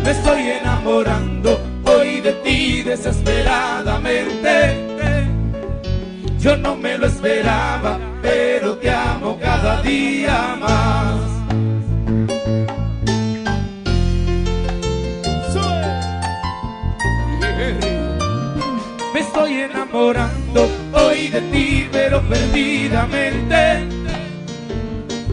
Me 0.04 0.10
estoy 0.10 0.42
enamorando 0.42 1.60
hoy 1.84 2.20
de 2.20 2.32
ti 2.44 2.82
desesperadamente. 2.82 4.76
Yo 6.40 6.56
no 6.56 6.74
me 6.74 6.98
lo 6.98 7.06
esperaba, 7.06 8.00
pero 8.20 8.76
te 8.78 8.90
amo 8.90 9.38
cada 9.40 9.80
día 9.82 10.56
más. 10.58 11.20
Me 19.14 19.20
estoy 19.20 19.54
enamorando 19.54 20.68
hoy 20.94 21.28
de 21.28 21.40
ti, 21.42 21.88
pero 21.92 22.20
perdidamente. 22.22 24.01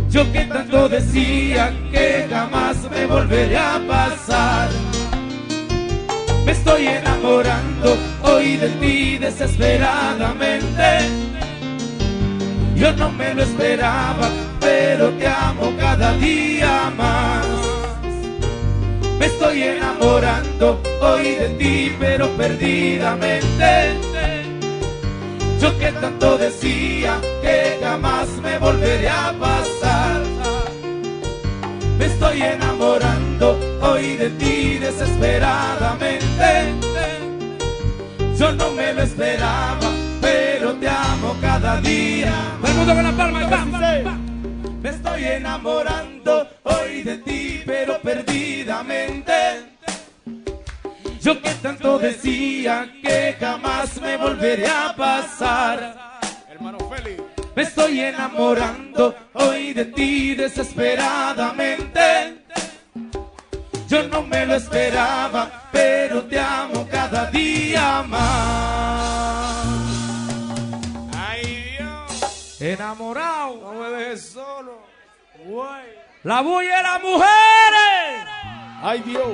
Yo 0.09 0.31
que 0.31 0.39
tanto 0.45 0.89
decía 0.89 1.71
que 1.91 2.25
jamás 2.27 2.77
me 2.89 3.05
volvería 3.05 3.75
a 3.75 3.79
pasar. 3.79 4.69
Me 6.45 6.51
estoy 6.51 6.87
enamorando 6.87 7.95
hoy 8.23 8.57
de 8.57 8.69
ti 8.69 9.17
desesperadamente. 9.19 10.99
Yo 12.75 12.91
no 12.93 13.11
me 13.11 13.35
lo 13.35 13.43
esperaba, 13.43 14.29
pero 14.59 15.09
te 15.11 15.27
amo 15.27 15.73
cada 15.77 16.17
día 16.17 16.91
más. 16.97 17.45
Me 19.19 19.27
estoy 19.27 19.61
enamorando 19.61 20.81
hoy 21.01 21.35
de 21.35 21.49
ti, 21.49 21.95
pero 21.99 22.29
perdidamente. 22.29 23.93
Yo 25.61 25.77
que 25.77 25.91
tanto 25.91 26.37
decía 26.39 27.19
que 27.43 27.77
jamás 27.79 28.27
me 28.41 28.57
volvería 28.57 29.27
a 29.27 29.33
pasar. 29.33 29.78
Me 32.19 32.25
estoy 32.25 32.41
enamorando 32.41 33.59
hoy 33.81 34.17
de 34.17 34.29
ti 34.31 34.77
desesperadamente. 34.77 36.73
Yo 38.37 38.51
no 38.51 38.71
me 38.71 38.93
lo 38.93 39.03
esperaba, 39.03 39.89
pero 40.19 40.73
te 40.73 40.89
amo 40.89 41.37
cada 41.39 41.79
día. 41.79 42.33
Todo 42.59 42.71
el 42.71 42.77
mundo 42.77 42.93
con 42.93 43.03
la 43.03 43.11
palma. 43.13 44.19
Me 44.81 44.89
estoy 44.89 45.23
enamorando 45.23 46.45
hoy 46.63 47.03
de 47.03 47.19
ti, 47.19 47.61
pero 47.65 48.01
perdidamente. 48.01 49.33
Yo 51.21 51.41
que 51.41 51.51
tanto 51.61 51.99
decía 51.99 52.91
que 53.01 53.37
jamás 53.39 54.01
me 54.01 54.17
volvería 54.17 54.89
a 54.89 54.95
pasar. 54.95 56.19
Hermano 56.49 56.79
Félix. 56.89 57.28
Me 57.59 57.65
estoy 57.65 57.99
enamorando 57.99 59.13
hoy 59.33 59.73
de 59.73 59.83
ti 59.83 60.33
desesperadamente. 60.33 62.45
Yo 63.85 64.07
no 64.07 64.21
me 64.21 64.45
lo 64.45 64.55
esperaba, 64.55 65.67
pero 65.69 66.23
te 66.23 66.39
amo 66.39 66.87
cada 66.89 67.29
día 67.29 68.01
más. 68.07 69.65
Ay, 71.13 71.75
Dios. 71.77 72.61
Enamorado. 72.61 73.59
No 73.59 73.73
me 73.73 73.89
dejes 73.89 74.29
solo. 74.29 74.79
Guay. 75.43 75.89
La 76.23 76.39
bulla 76.39 76.77
de 76.77 76.83
las 76.83 77.01
mujeres. 77.01 78.25
Ay, 78.81 79.03
Dios. 79.05 79.27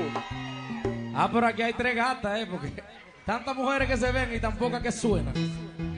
Ah, 1.13 1.29
pero 1.31 1.45
aquí 1.45 1.61
hay 1.61 1.73
tres 1.73 1.95
gatas, 1.95 2.39
¿eh? 2.39 2.47
Porque 2.49 2.73
tantas 3.23 3.55
mujeres 3.55 3.87
que 3.87 3.97
se 3.97 4.11
ven 4.11 4.33
y 4.33 4.39
tan 4.39 4.57
pocas 4.57 4.81
que 4.81 4.91
suenan. 4.91 5.35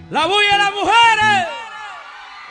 La 0.10 0.26
bulla 0.26 0.52
de 0.52 0.58
las 0.58 0.74
mujeres. 0.74 1.57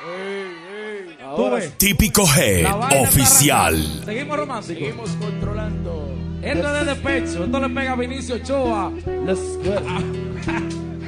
Ey, 0.05 1.16
ey. 1.61 1.72
Típico 1.78 2.24
está 2.38 3.01
Oficial. 3.01 3.76
Seguimos 4.05 4.36
románticos. 4.36 4.66
seguimos 4.78 5.11
controlando. 5.12 6.14
Esto 6.42 6.68
es 6.68 6.74
de 6.74 6.94
despecho. 6.94 7.44
Esto 7.44 7.61
le 7.61 7.68
pega 7.74 7.92
a 7.92 7.97
Vinicio 7.97 8.34
Ochoa, 8.36 8.92
Let's 9.24 9.59
go. 9.64 9.74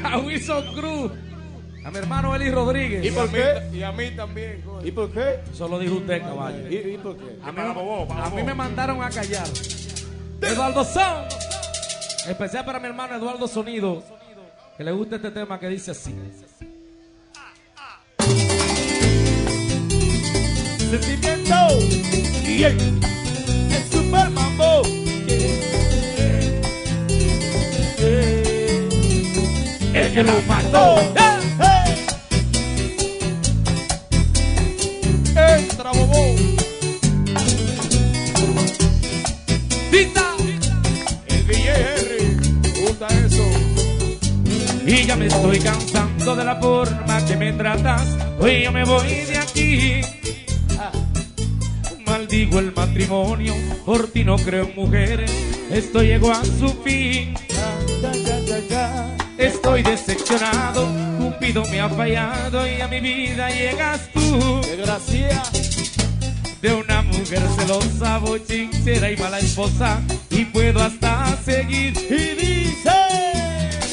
a 0.08 0.18
Wilson 0.18 0.74
Cruz, 0.74 1.12
a 1.84 1.90
mi 1.90 1.98
hermano 1.98 2.34
Eli 2.34 2.50
Rodríguez. 2.50 3.04
¿Y 3.04 3.10
por 3.10 3.28
a 3.28 3.32
qué? 3.32 3.76
Y 3.76 3.82
a 3.82 3.92
mí 3.92 4.10
también. 4.12 4.62
coño. 4.62 4.86
¿Y 4.86 4.90
por 4.90 5.10
qué? 5.12 5.40
Eso 5.52 5.68
lo 5.68 5.78
dijo 5.78 5.96
usted, 5.96 6.22
caballo. 6.22 6.68
¿Y, 6.68 6.94
y 6.94 6.98
por 6.98 7.16
qué? 7.16 7.38
A 7.44 7.52
mí, 7.52 7.60
a 7.60 8.30
mí 8.30 8.42
me 8.42 8.54
mandaron 8.54 9.02
a 9.02 9.10
callar. 9.10 9.46
Eduardo 10.40 10.84
Son. 10.84 11.26
Especial 12.26 12.64
para 12.64 12.80
mi 12.80 12.86
hermano 12.86 13.14
Eduardo 13.16 13.46
Sonido. 13.46 14.02
Que 14.76 14.84
le 14.84 14.92
gusta 14.92 15.16
este 15.16 15.30
tema 15.30 15.58
que 15.60 15.68
dice 15.68 15.90
así. 15.90 16.14
Sentimiento. 20.90 21.54
El, 22.46 22.78
super 23.92 24.30
mambo. 24.30 24.82
El 29.92 30.12
que 30.14 30.22
lo 30.22 30.32
mató. 30.48 30.98
Entra, 35.36 35.92
bobo. 35.92 36.36
El. 39.92 40.12
¿Te 42.62 42.80
gusta 42.80 43.08
eso? 43.08 43.44
Y 44.86 45.04
ya 45.04 45.16
me 45.16 45.26
estoy 45.26 45.58
cansando 45.58 46.34
de 46.34 46.44
la 46.44 46.56
forma 46.56 47.24
que 47.26 47.36
me 47.36 47.52
tratas. 47.52 48.16
Hoy 48.40 48.62
yo 48.64 48.72
me 48.72 48.84
voy 48.84 49.06
de 49.06 49.36
aquí. 49.36 50.17
Maldigo 52.28 52.58
el 52.58 52.74
matrimonio, 52.74 53.54
por 53.86 54.08
ti 54.08 54.22
no 54.22 54.36
creo 54.36 54.66
en 54.66 54.74
mujeres. 54.76 55.32
Esto 55.70 56.02
llegó 56.02 56.30
a 56.30 56.44
su 56.44 56.68
fin. 56.84 57.32
Estoy 59.38 59.82
decepcionado, 59.82 60.86
Cupido 61.16 61.64
me 61.70 61.80
ha 61.80 61.88
fallado 61.88 62.68
y 62.68 62.82
a 62.82 62.88
mi 62.88 63.00
vida 63.00 63.48
llegas 63.48 64.10
tú. 64.12 64.60
Desgracia. 64.60 65.42
De 66.60 66.74
una 66.74 67.00
mujer 67.00 67.40
celosa, 67.58 68.18
bochinchera 68.18 69.10
y 69.10 69.16
mala 69.16 69.38
esposa 69.38 69.98
y 70.28 70.44
puedo 70.44 70.82
hasta 70.82 71.34
seguir. 71.46 71.94
Y 71.96 72.34
dice. 72.34 72.92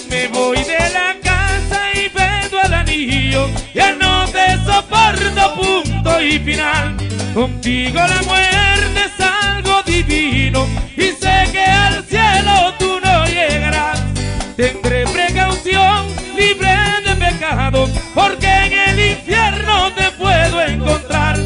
Me 0.10 0.28
voy 0.28 0.58
de 0.58 0.90
la 0.92 1.16
casa 1.24 1.90
y 1.94 2.10
pedo 2.10 2.62
el 2.66 2.74
anillo, 2.74 3.48
ya 3.74 3.96
no 3.96 4.26
te 4.30 4.58
soporto, 4.66 5.56
punto 5.56 6.22
y 6.22 6.38
final. 6.40 7.14
Contigo 7.36 8.00
la 8.00 8.22
muerte 8.22 9.02
es 9.08 9.26
algo 9.26 9.84
divino 9.84 10.70
y 10.96 11.08
sé 11.22 11.52
que 11.52 11.66
al 11.66 12.02
cielo 12.06 12.74
tú 12.80 12.98
no 13.04 13.26
llegarás. 13.26 14.00
Tendré 14.56 15.04
precaución, 15.06 16.08
libre 16.38 16.74
de 17.06 17.14
pecado, 17.18 17.90
porque 18.14 18.48
en 18.48 18.72
el 18.72 19.12
infierno 19.12 19.92
te 19.92 20.12
puedo 20.12 20.62
encontrar. 20.62 21.38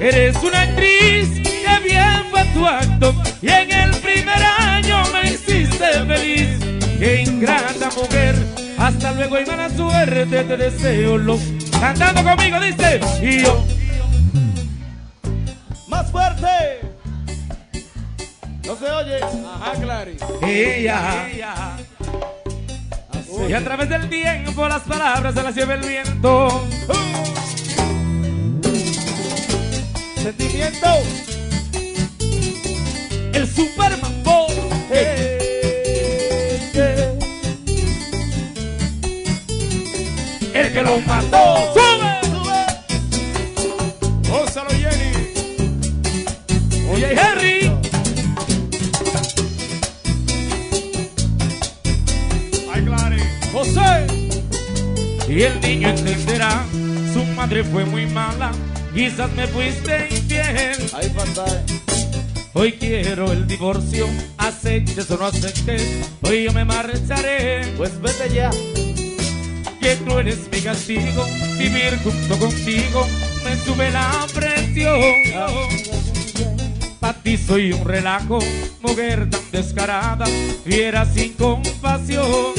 Eres 0.00 0.34
una 0.42 0.62
actriz, 0.62 1.28
que 1.44 1.80
bien 1.84 2.24
fue 2.28 2.44
tu 2.46 2.66
acto, 2.66 3.14
y 3.40 3.48
en 3.48 3.70
el 3.70 3.90
primer 4.00 4.42
año 4.58 5.04
me 5.12 5.30
hiciste 5.30 6.04
feliz. 6.08 6.58
Qué 6.98 7.22
ingrata 7.24 7.88
mujer, 7.96 8.34
hasta 8.78 9.12
luego 9.12 9.38
y 9.38 9.46
mala 9.46 9.70
suerte 9.70 10.42
te 10.42 10.56
deseo 10.56 11.16
lo. 11.16 11.38
Cantando 11.78 12.24
conmigo 12.24 12.58
dice, 12.58 12.98
y 13.22 13.42
yo. 13.42 13.64
Más 15.88 16.10
fuerte. 16.10 16.80
No 18.64 18.76
se 18.76 18.90
oye. 18.90 19.20
Ajá, 19.22 19.72
Clary. 19.80 20.16
Ella. 20.42 21.76
Y 23.48 23.52
a 23.52 23.62
través 23.62 23.88
del 23.88 24.08
tiempo 24.08 24.66
las 24.68 24.82
palabras 24.82 25.34
se 25.34 25.42
las 25.42 25.54
lleva 25.54 25.74
el 25.74 25.80
viento. 25.80 26.64
Sentimiento. 30.16 30.88
El 33.32 33.46
Superman 33.46 34.22
Boy. 34.24 34.54
Eh, 34.90 35.38
eh. 36.74 37.18
El 40.54 40.72
que 40.72 40.82
lo 40.82 40.98
mató. 41.02 41.95
Y 55.36 55.42
el 55.42 55.60
niño 55.60 55.90
entenderá. 55.90 56.64
Su 57.12 57.22
madre 57.34 57.62
fue 57.62 57.84
muy 57.84 58.06
mala. 58.06 58.52
Quizás 58.94 59.30
me 59.34 59.46
fuiste 59.46 60.08
infiel. 60.10 60.90
Ay. 60.94 61.12
Hoy 62.54 62.72
quiero 62.72 63.30
el 63.30 63.46
divorcio. 63.46 64.08
Aceptes 64.38 65.10
o 65.10 65.18
no 65.18 65.26
aceptes. 65.26 66.08
Hoy 66.22 66.44
yo 66.44 66.52
me 66.54 66.64
marcharé. 66.64 67.66
Pues 67.76 68.00
vete 68.00 68.34
ya. 68.34 68.50
que 69.78 69.96
tú 69.96 70.18
eres 70.18 70.48
mi 70.50 70.60
castigo, 70.62 71.26
vivir 71.58 71.98
junto 72.02 72.38
contigo 72.38 73.06
me 73.44 73.56
sube 73.56 73.90
la 73.90 74.26
presión. 74.34 75.00
Pa' 76.98 77.12
ti 77.12 77.36
soy 77.36 77.72
un 77.72 77.84
relajo, 77.84 78.38
mujer 78.80 79.28
tan 79.28 79.42
descarada, 79.52 80.24
fiera 80.64 81.04
sin 81.04 81.34
compasión. 81.34 82.54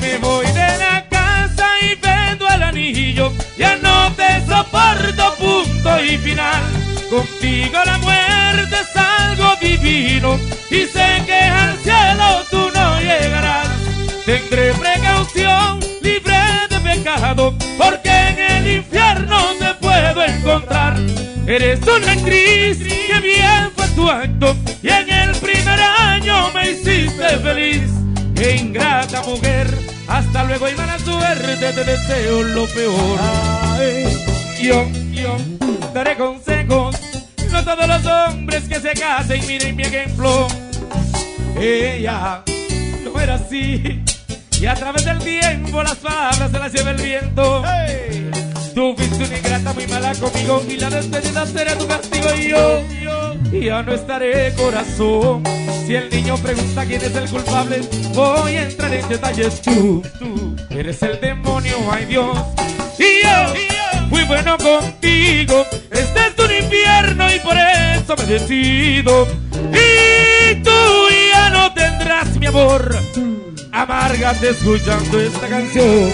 Me 0.00 0.18
voy 0.18 0.46
de 0.46 0.78
la 0.78 0.85
ya 3.56 3.76
no 3.76 4.12
te 4.12 4.46
soporto, 4.46 5.34
punto 5.38 6.04
y 6.04 6.16
final. 6.18 6.62
Contigo 7.10 7.78
la 7.84 7.98
muerte 7.98 8.76
es 8.80 8.96
algo 8.96 9.56
divino 9.60 10.38
y 10.70 10.86
sé 10.86 11.22
que 11.26 11.34
al 11.34 11.76
cielo 11.78 12.44
tú 12.50 12.70
no 12.74 13.00
llegarás. 13.00 13.68
Tendré 14.24 14.72
precaución, 14.74 15.80
libre 16.02 16.38
de 16.68 16.80
pecado, 16.80 17.54
porque 17.76 18.10
en 18.10 18.38
el 18.38 18.76
infierno 18.78 19.36
te 19.58 19.74
puedo 19.74 20.24
encontrar. 20.24 20.96
Eres 21.46 21.80
una 21.82 22.12
actriz, 22.12 22.78
que 22.78 23.20
bien 23.20 23.70
fue 23.76 23.88
tu 23.94 24.10
acto, 24.10 24.56
y 24.82 24.88
en 24.88 25.10
el 25.10 25.36
primer 25.36 25.80
año 25.80 26.50
me 26.52 26.70
hiciste 26.70 27.38
feliz. 27.38 27.82
Qué 28.34 28.56
ingrata 28.56 29.22
mujer, 29.22 29.68
hasta 30.08 30.44
luego 30.44 30.68
y 30.68 30.74
mala 30.74 30.98
suerte, 30.98 31.72
te 31.72 31.84
deseo 31.84 32.42
lo 32.42 32.66
peor. 32.68 33.18
Yo, 34.60 34.86
yo, 35.12 35.36
daré 35.92 36.16
consejos, 36.16 36.96
no 37.50 37.64
todos 37.64 37.86
los 37.86 38.06
hombres 38.06 38.64
que 38.68 38.80
se 38.80 38.92
casen, 38.92 39.46
miren 39.46 39.76
mi 39.76 39.82
ejemplo. 39.82 40.48
Ella 41.58 42.42
no 43.04 43.20
era 43.20 43.34
así, 43.34 44.02
y 44.60 44.66
a 44.66 44.74
través 44.74 45.04
del 45.04 45.18
tiempo 45.18 45.82
las 45.82 45.96
palabras 45.96 46.50
se 46.50 46.58
las 46.58 46.72
lleva 46.72 46.90
el 46.90 47.02
viento. 47.02 47.62
Tú 48.76 48.94
fuiste 48.94 49.24
una 49.24 49.38
ingrata 49.38 49.72
muy 49.72 49.86
mala 49.86 50.14
conmigo 50.16 50.62
y 50.68 50.76
la 50.76 50.90
despedida 50.90 51.46
será 51.46 51.78
tu 51.78 51.86
castigo 51.86 52.28
y 52.36 52.48
yo, 52.50 52.82
ya 53.50 53.82
no 53.82 53.94
estaré 53.94 54.52
corazón. 54.52 55.42
Si 55.86 55.94
el 55.94 56.10
niño 56.10 56.36
pregunta 56.36 56.84
quién 56.84 57.00
es 57.00 57.16
el 57.16 57.26
culpable, 57.30 57.80
voy 58.12 58.56
a 58.56 58.64
entrar 58.64 58.92
en 58.92 59.08
detalles. 59.08 59.62
Tú, 59.62 60.02
tú 60.18 60.56
eres 60.68 61.02
el 61.02 61.18
demonio, 61.22 61.74
ay 61.90 62.04
Dios. 62.04 62.36
Y 62.98 63.24
yo, 63.24 63.54
fui 64.10 64.24
bueno 64.24 64.58
contigo. 64.58 65.64
Este 65.90 66.20
es 66.26 66.38
un 66.38 66.64
infierno 66.64 67.34
y 67.34 67.38
por 67.38 67.56
eso 67.56 68.14
me 68.14 68.24
decido. 68.24 69.26
Y 69.72 70.54
tú 70.56 71.08
ya 71.32 71.48
no 71.48 71.72
tendrás 71.72 72.38
mi 72.38 72.44
amor. 72.44 72.94
Amárgate 73.72 74.50
escuchando 74.50 75.18
esta 75.18 75.48
canción. 75.48 76.10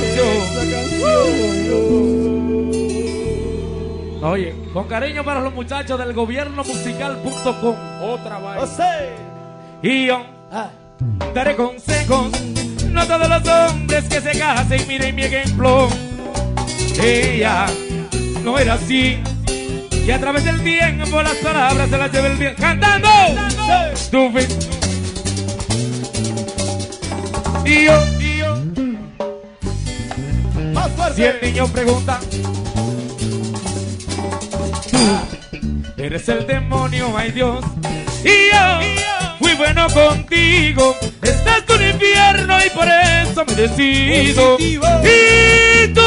Oye, 4.22 4.54
con 4.72 4.86
cariño 4.86 5.24
para 5.24 5.40
los 5.40 5.52
muchachos 5.52 5.98
del 5.98 6.12
gobierno 6.12 6.62
musical.com. 6.62 7.74
Otra. 8.02 8.38
José. 8.58 9.10
Y 9.82 10.06
yo 10.06 10.24
daré 11.34 11.56
consejos. 11.56 12.30
No 12.90 13.06
todos 13.06 13.28
los 13.28 13.48
hombres 13.48 14.04
que 14.04 14.20
se 14.20 14.38
casen, 14.38 14.86
miren 14.86 15.16
mi 15.16 15.22
ejemplo. 15.24 15.88
Ella 17.02 17.66
no 18.44 18.58
era 18.58 18.74
así. 18.74 19.18
Y 20.06 20.10
a 20.10 20.18
través 20.20 20.44
del 20.44 20.62
tiempo 20.62 21.20
las 21.22 21.34
palabras 21.36 21.88
se 21.90 21.98
las 21.98 22.12
lleva 22.12 22.26
el 22.28 22.36
viento. 22.36 22.60
¡Cantando! 22.62 23.08
Fuiste- 24.30 24.68
Y 27.64 27.84
yo, 27.86 28.04
y 28.20 28.38
yo. 28.38 28.56
Más 30.74 30.86
Si 30.86 30.92
fuerte. 30.96 31.28
el 31.40 31.52
niño 31.52 31.66
pregunta, 31.68 32.20
tú 34.92 34.98
eres 35.96 36.28
el 36.28 36.46
demonio, 36.46 37.16
ay 37.16 37.32
Dios. 37.32 37.64
Y 38.24 38.52
yo 38.52 39.36
fui 39.38 39.54
bueno 39.54 39.88
contigo. 39.88 40.96
Estás 41.22 41.64
un 41.68 41.82
infierno 41.82 42.58
y 42.64 42.70
por 42.70 42.86
eso 42.86 43.44
me 43.44 43.54
decido. 43.54 44.56
Y 44.58 44.78
tú 45.92 46.00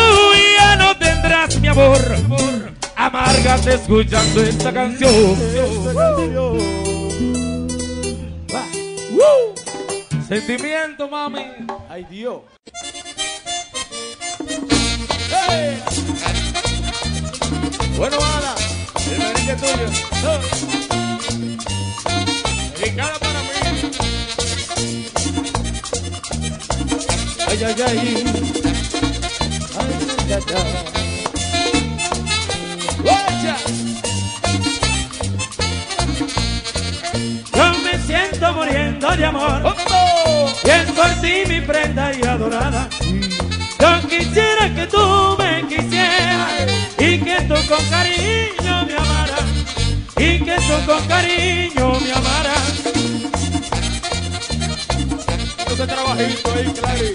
ya 0.57 0.75
no 0.77 0.95
tendrás 0.97 1.59
mi 1.59 1.67
amor. 1.67 1.99
Amárgate 2.95 3.73
escuchando 3.73 4.41
esta 4.41 4.71
canción. 4.71 5.35
Sentimiento, 10.27 11.07
mami. 11.07 11.45
Ay, 11.87 12.03
Dios. 12.09 12.41
Hey. 15.29 15.83
Bueno, 17.97 18.17
Ana, 18.17 18.55
el 19.11 19.17
merengue 19.19 19.55
tuyo. 19.55 19.87
Dedicada 22.79 23.17
para 23.19 23.39
mí. 23.41 23.47
Ay, 27.47 27.63
ay, 27.63 27.75
ay. 27.87 28.23
Ay, 29.79 30.33
ay, 30.33 30.43
ay. 30.55 30.65
¡Guacha! 33.03 33.55
Yo 37.53 37.65
me 37.83 37.93
siento 38.05 38.45
muriendo 38.53 39.07
de 39.15 39.25
amor. 39.25 39.61
¡Vamos! 39.63 40.53
Y 40.63 40.69
es 40.69 40.91
por 40.91 41.09
ti 41.21 41.33
mi 41.47 41.61
prenda 41.61 42.11
y 42.13 42.21
adorada. 42.25 42.89
Yo 43.79 44.07
quisiera 44.09 44.73
que 44.75 44.87
tú 44.87 45.35
me 45.37 45.61
quisieras 45.67 45.84
y 50.17 50.39
que 50.39 50.55
tú 50.55 50.85
con 50.85 51.05
cariño 51.07 51.99
me 51.99 52.11
amaras. 52.13 52.83
Entonces 55.59 55.87
trabajito 55.87 56.51
ahí, 56.53 56.73
Clary. 56.73 57.13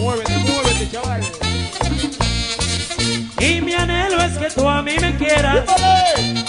Muévete, 0.00 0.38
muévete, 0.38 0.90
chaval. 0.92 1.22
Y 3.40 3.60
mi 3.60 3.74
anhelo 3.74 4.22
es 4.22 4.38
que 4.38 4.50
tú 4.50 4.68
a 4.68 4.82
mí 4.82 4.96
me 5.00 5.16
quieras. 5.16 5.64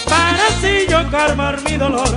Para 0.08 0.46
así 0.48 0.86
yo 0.88 1.10
calmar 1.10 1.60
mi 1.62 1.76
dolor. 1.76 2.08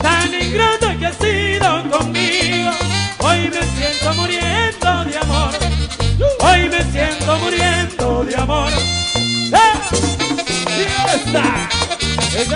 Tan 0.00 0.34
ingrato 0.34 0.98
que 0.98 1.06
has 1.06 1.16
sido 1.16 1.90
conmigo. 1.90 2.70
Hoy 3.20 3.50
me 3.50 3.62
siento 3.62 4.14
muriendo 4.14 5.04
de 5.04 5.18
amor 5.18 5.73
me 6.76 6.82
siento 6.90 7.38
muriendo 7.38 8.24
de 8.24 8.36
amor. 8.36 8.72
¡Eh! 9.52 9.74
¡Fiesta! 10.76 11.68
Es! 12.36 12.48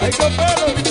Hay 0.00 0.10
que 0.10 0.85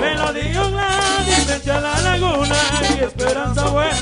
Me 0.00 0.14
lo 0.14 0.32
dijo 0.32 0.70
Gladys, 0.70 1.44
frente 1.46 1.70
a 1.70 1.80
la 1.80 2.00
laguna 2.00 2.56
Y 2.98 3.04
esperanza 3.04 3.68
buena, 3.68 3.96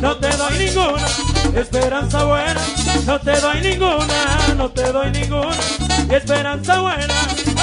no 0.00 0.16
te 0.16 0.28
doy 0.36 0.58
ninguna 0.58 1.06
Esperanza 1.54 2.24
buena, 2.24 2.60
no 3.06 3.20
te 3.20 3.40
doy 3.40 3.60
ninguna 3.60 4.54
No 4.56 4.70
te 4.70 4.92
doy 4.92 5.10
ninguna 5.10 5.56
y 6.10 6.14
esperanza 6.14 6.80
buena. 6.80 7.53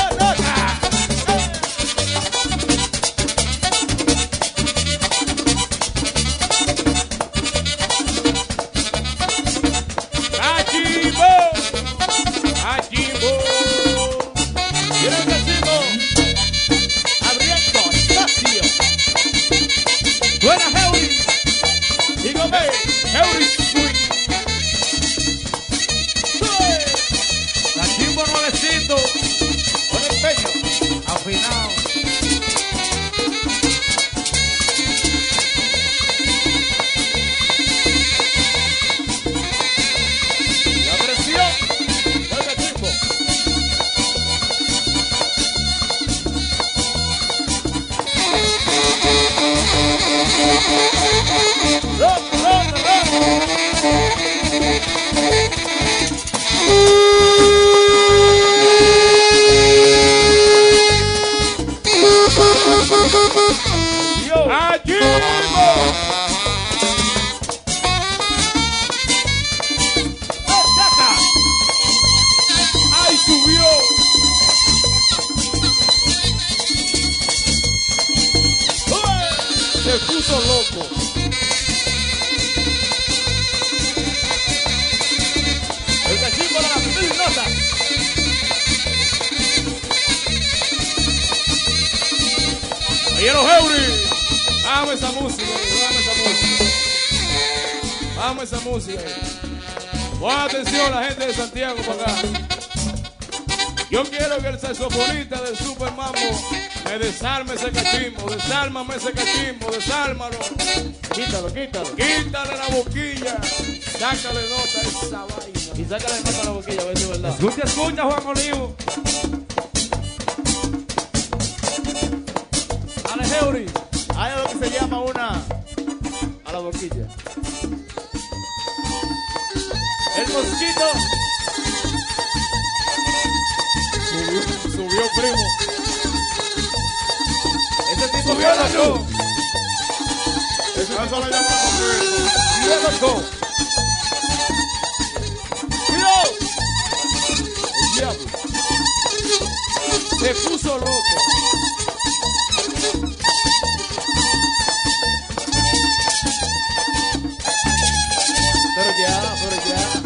Pero 158.91 159.07
ya, 159.07 159.35
pero 159.39 159.57
ya. 159.69 160.01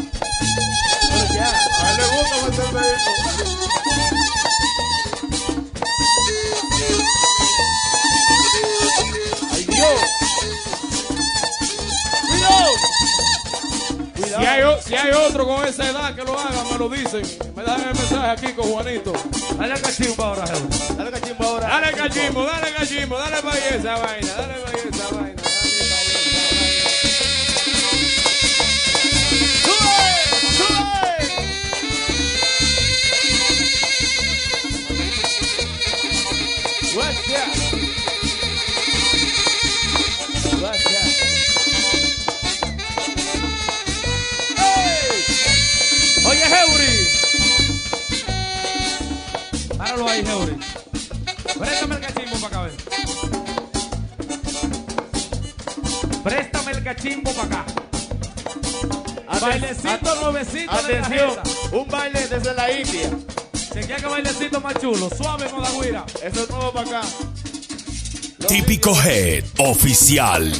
Pero 1.09 1.33
ya. 1.33 1.49
A 1.49 1.91
él 1.91 1.97
le 1.97 2.05
gusta. 2.05 3.85
¡Cuidado! 12.21 12.71
Cuidado. 14.15 14.39
Si 14.41 14.45
hay, 14.45 14.61
o- 14.63 14.81
si 14.81 14.95
hay 14.95 15.11
otro 15.11 15.45
con 15.47 15.67
esa 15.67 15.89
edad 15.89 16.15
que 16.15 16.23
lo 16.23 16.37
haga, 16.39 16.63
me 16.71 16.77
lo 16.77 16.89
dicen. 16.89 17.21
Me 17.55 17.63
dan 17.63 17.81
el 17.81 17.93
mensaje 17.95 18.27
aquí 18.29 18.53
con 18.53 18.71
Juanito. 18.71 19.13
Dale 19.57 19.79
cachimbo 19.81 20.23
ahora, 20.23 20.47
Jesús. 20.47 20.97
Dale 20.97 21.11
cachimbo 21.11 21.45
ahora. 21.45 21.67
Dale 21.67 21.91
cachimbo, 21.93 22.45
dale 22.45 22.73
cachimbo, 22.73 23.17
dale 23.17 23.41
pa' 23.41 23.51
ahí 23.53 23.61
esa 23.79 23.95
vaina, 23.97 24.33
dale 24.33 24.53
pa' 24.55 24.69
ahí 24.69 24.84
Oye, 46.27 46.43
Heuri. 46.43 47.07
Páralo 49.77 50.09
ahí, 50.09 50.23
Heuri. 50.27 50.57
Préstame 51.59 51.95
el 51.95 52.01
cachimbo 52.01 52.35
para 52.37 52.47
acá, 52.47 52.61
ven. 52.63 52.75
Préstame 56.23 56.71
el 56.71 56.83
cachimbo 56.83 57.31
para 57.33 57.47
acá. 57.61 57.65
Bailecito 59.41 60.15
nuevecito 60.21 60.71
de 60.71 60.97
Atención, 60.97 61.35
cajeta. 61.35 61.75
un 61.75 61.87
baile 61.87 62.27
desde 62.27 62.53
la 62.55 62.71
India. 62.71 63.09
Chequea 63.73 63.97
que 63.97 64.07
bailecito 64.07 64.59
más 64.59 64.73
chulo. 64.81 65.07
Suave 65.15 65.45
con 65.51 65.61
la 65.61 65.69
guira. 65.71 66.03
Eso 66.23 66.43
es 66.43 66.49
nuevo 66.49 66.71
para 66.73 66.89
acá. 66.99 67.07
Típico 68.47 68.93
Head 69.01 69.43
Oficial. 69.57 70.53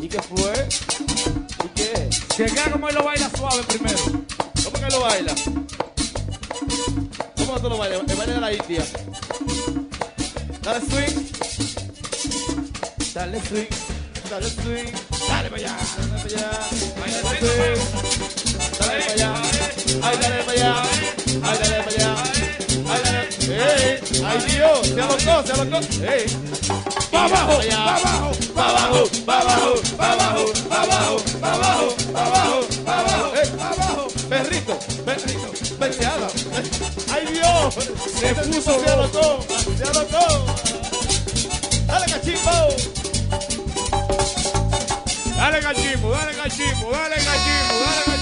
¿Y 0.00 0.08
qué 0.08 0.22
fue? 0.22 0.68
¿Y 1.64 1.68
qué? 1.74 2.10
Chequea 2.36 2.70
cómo 2.72 2.88
él 2.88 2.94
lo 2.94 3.04
baila 3.04 3.30
suave 3.36 3.62
primero. 3.64 3.98
¿Cómo 4.64 4.80
que 4.80 4.90
lo 4.90 5.00
baila? 5.00 5.34
¿Cómo 7.36 7.60
tú 7.60 7.68
lo 7.68 7.78
bailas? 7.78 8.00
El 8.06 8.16
baile 8.16 8.34
de 8.34 8.40
la 8.40 8.52
India. 8.52 8.86
Dale 10.62 10.80
swing. 10.80 11.26
Dale 13.14 13.40
swing. 13.40 13.68
Dale 14.30 14.50
swing. 14.50 14.92
Dale 15.28 15.50
para 15.50 15.56
allá. 15.56 15.76
Dale 15.96 16.08
para 16.08 16.24
allá. 16.24 16.50
Dale 16.96 17.20
swing. 17.38 17.80
Dale 18.78 19.00
para 19.00 19.12
allá. 19.12 19.34
Ay, 20.02 20.16
dale 20.20 20.42
para 20.44 20.52
allá. 20.52 20.82
Ay, 21.42 21.58
dale 21.62 21.82
para 21.82 21.96
allá. 21.96 22.35
Ay, 23.56 23.62
dale. 23.62 23.92
¡Ey! 23.92 24.00
¡Ay, 24.24 24.38
Dios! 24.50 24.86
¡Se 24.86 25.00
alocó! 25.00 25.46
¡Se 25.46 25.52
alocó! 25.52 25.78
¡Ey! 26.02 26.26
¡Pa' 27.10 27.24
abajo! 27.24 27.60
¡Pa' 28.54 28.68
abajo! 28.68 29.06
¡Pa' 29.16 29.40
abajo! 29.40 29.74
¡Pa' 29.96 30.12
abajo! 30.12 30.44
¡Pa' 30.68 30.82
abajo! 30.82 31.16
¡Pa' 31.40 31.52
abajo! 31.52 31.52
¡Pa' 31.52 31.54
abajo! 31.54 31.96
¡Pa' 32.12 32.26
abajo! 32.26 32.60
¡Pa' 32.84 33.00
abajo! 33.00 33.32
¡Eh! 33.36 33.46
¡Pa' 33.56 33.68
abajo! 33.68 34.08
¡Perrito! 34.28 34.78
¡Perrito! 35.04 35.48
¡Perseada! 35.78 36.28
¡Ay, 37.12 37.26
Dios! 37.32 37.74
Se 38.18 38.34
puso 38.34 38.80
¡Se 38.80 38.90
alocó! 38.90 39.44
¡Se 39.76 39.84
alocó! 39.84 40.24
¡Dale, 41.86 42.06
cachimbo! 42.06 42.96
Dale 45.36 45.60
cachimbo, 45.60 46.10
dale 46.10 46.32
cachimbo, 46.34 46.90
dale 46.90 47.16
cachimbo, 47.16 47.74
dale 47.80 48.04
cachimbo. 48.04 48.15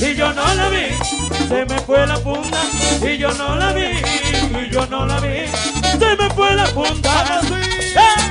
Y 0.00 0.14
yo 0.14 0.32
no 0.32 0.54
la 0.54 0.68
vi. 0.68 0.94
Se 1.48 1.64
me 1.64 1.78
fue 1.80 2.06
la 2.06 2.18
punta 2.18 2.58
y 3.02 3.18
yo 3.18 3.32
no 3.32 3.56
la 3.56 3.72
vi. 3.72 3.82
Y 3.82 4.70
yo 4.70 4.86
no 4.86 5.06
la 5.06 5.20
vi. 5.20 5.46
Se 5.98 6.16
me 6.16 6.30
fue 6.30 6.54
la 6.54 6.66
punta. 6.66 7.40
Sembrando 7.40 8.25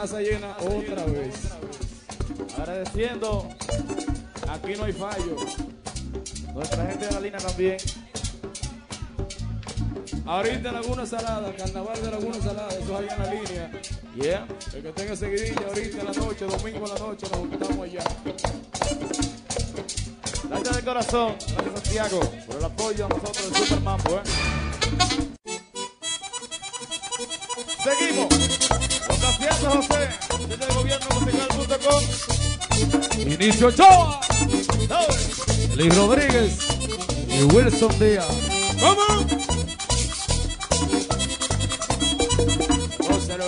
casa 0.00 0.20
llena 0.22 0.56
otra 0.56 1.04
vez. 1.04 1.34
Agradeciendo 2.56 3.46
Aquí 4.48 4.72
no 4.74 4.84
hay 4.84 4.92
fallo. 4.94 5.36
nuestra 6.54 6.86
gente 6.86 7.06
de 7.06 7.12
la 7.12 7.20
línea 7.20 7.38
también. 7.38 7.76
Ahorita 10.24 10.72
Laguna 10.72 11.04
Salada, 11.04 11.54
Carnaval 11.54 12.02
de 12.02 12.10
Laguna 12.10 12.40
Salada, 12.40 12.68
eso 12.70 12.82
es 12.82 12.90
allá 12.90 13.14
en 13.14 13.22
la 13.22 13.34
línea. 13.34 13.70
Yeah. 14.16 14.46
El 14.74 14.82
que 14.82 14.92
tenga 14.92 15.16
seguidilla 15.16 15.66
ahorita 15.68 16.00
en 16.00 16.06
la 16.06 16.12
noche, 16.12 16.44
domingo 16.46 16.86
en 16.86 16.94
la 16.94 16.98
noche, 16.98 17.26
nos 17.30 17.38
juntamos 17.38 17.84
allá. 17.86 18.04
Gracias 20.48 20.76
de 20.76 20.82
corazón. 20.82 21.34
Gracias 21.38 21.74
Santiago 21.74 22.20
por 22.46 22.56
el 22.56 22.64
apoyo 22.64 23.04
a 23.04 23.08
nosotros 23.08 23.52
de 23.52 23.58
Super 23.58 23.80
Mambo, 23.82 24.10
¿eh? 24.16 24.49
desde 29.70 30.64
el 30.64 30.74
gobierno 30.74 31.06
Inicio 33.24 33.68
Ochoa, 33.68 34.20
Luis 35.76 35.96
Rodríguez 35.96 36.58
y 37.28 37.42
Wilson 37.54 37.98
Díaz. 38.00 38.26
¿Cómo? 38.80 39.02
Ósalo, 43.14 43.46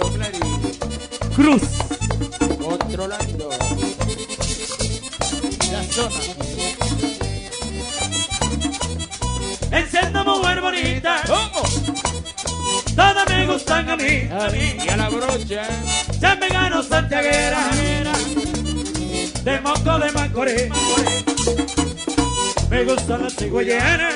Cruz. 1.34 1.62
Controlando 2.62 3.50
la 5.72 5.82
zona. 5.84 6.20
Enciendo 9.72 10.24
mujer 10.24 10.60
bonita. 10.60 11.22
¿Cómo? 11.26 11.62
Todas 12.94 13.28
me 13.28 13.46
gustan 13.46 13.88
a 13.88 13.96
mí, 13.96 14.28
a 14.30 14.48
mí 14.50 14.76
y 14.84 14.88
a 14.88 14.96
la 14.96 15.08
brocha. 15.08 15.66
Ya 16.42 16.48
me 16.48 16.54
gano 16.54 16.82
santiaguera, 16.82 17.70
de 19.44 19.60
moco 19.60 19.98
de 19.98 20.12
Macorís. 20.12 20.72
Me 22.68 22.84
gusta 22.84 23.18
la 23.18 23.30
cigüeñera, 23.30 24.10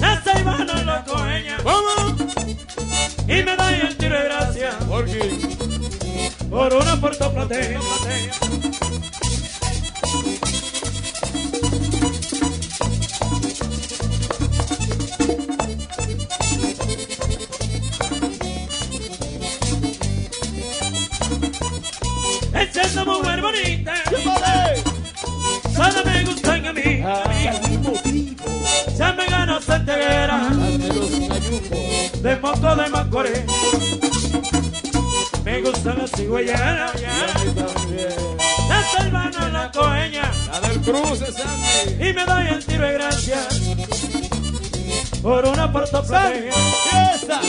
la 0.00 0.20
ceibana 0.22 0.82
la 0.82 1.04
coeña. 1.04 1.58
¿Cómo? 1.62 2.16
Y 3.28 3.42
me 3.42 3.56
da 3.56 3.76
el 3.76 3.96
tiro 3.98 4.16
de 4.16 4.24
gracia 4.24 4.78
¿Por 4.88 5.04
qué? 5.04 5.30
por 6.48 6.72
una 6.72 7.00
puertoplateña. 7.00 7.80
Echando 7.80 8.55
de 29.86 31.28
cayucos. 31.28 32.76
de 32.76 32.88
Macorís. 32.90 33.44
Me 35.44 35.62
gusta 35.62 35.94
la 35.94 36.08
cigüeñera, 36.08 36.92
la 38.68 38.82
salvana, 38.82 39.48
la 39.48 39.70
coeña, 39.70 40.32
La 40.50 40.60
del 40.68 40.80
cruce, 40.80 41.26
Sandy. 41.32 42.08
y 42.08 42.12
me 42.12 42.24
doy 42.24 42.48
el 42.48 42.64
tiro 42.66 42.84
de 42.84 42.92
gracia 42.94 43.46
por 45.22 45.44
una 45.46 45.72
portoplateña. 45.72 46.52
¡Fiesta! 46.90 47.40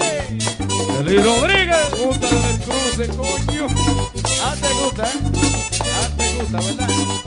¡Ey! 0.00 0.38
Luis 1.04 1.24
Rodríguez, 1.24 1.90
Gusta 2.04 2.26
la 2.30 2.40
del 2.48 2.58
cruce, 2.60 3.08
coño. 3.16 3.66
Ah, 4.42 4.54
te 4.60 4.72
gusta, 4.74 5.04
¿eh? 5.04 5.20
Ah, 5.82 6.08
te 6.16 6.34
gusta, 6.34 6.60
¿verdad? 6.60 7.17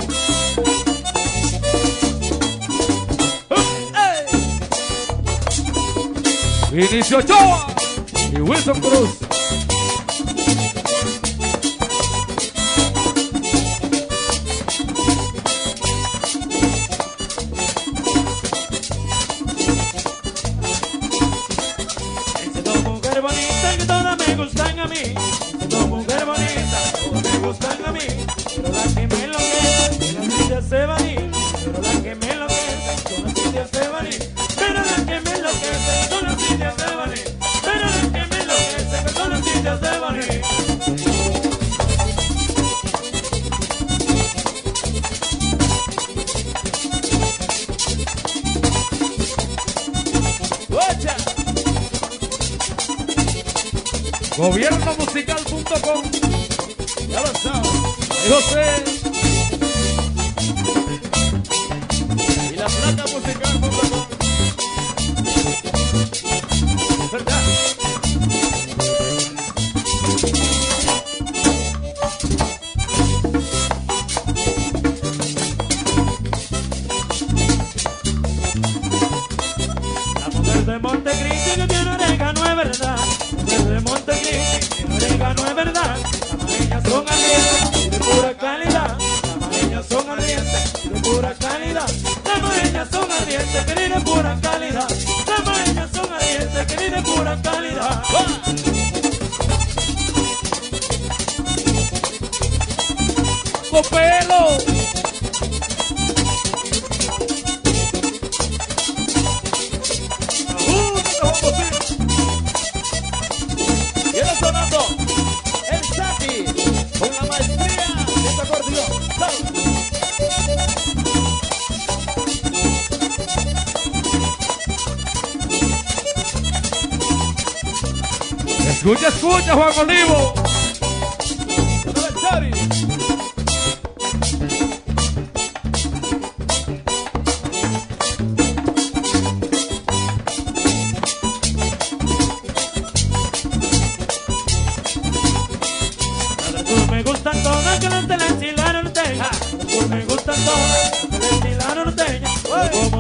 Inicio 6.74 7.18
Ochoa 7.18 7.68
y 8.32 8.40
Wilson 8.40 8.80
Cruz. 8.80 9.31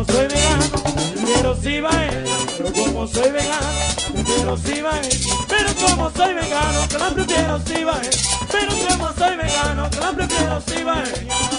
Soy 0.06 0.28
vegano, 0.28 0.66
prefiero 1.14 1.56
si 1.62 1.80
va 1.80 1.90
ella. 1.90 2.36
Pero 2.58 2.74
como 2.74 3.08
soy 3.08 3.32
vegano, 3.32 3.68
la 4.04 4.12
prefiero 4.14 4.58
si 4.58 4.82
va 4.82 5.00
ella. 5.00 5.18
Pero 5.48 5.70
como 5.76 6.12
soy 6.12 6.34
vegano, 6.34 6.88
que 6.88 6.98
la 6.98 7.10
prefiero 7.10 7.60
si 7.66 7.84
va 7.84 8.02
ella. 8.02 8.18
Pero 8.52 8.72
como 8.88 9.14
soy 9.14 9.36
vegano, 9.36 9.90
que 9.90 10.00
la 10.00 10.62
si 10.62 10.84
va 10.84 11.04
ella. 11.04 11.52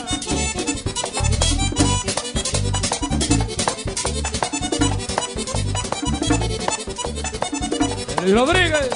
Luis 8.22 8.34
Rodríguez. 8.34 8.88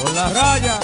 Por 0.00 0.12
la 0.14 0.28
raya. 0.30 0.80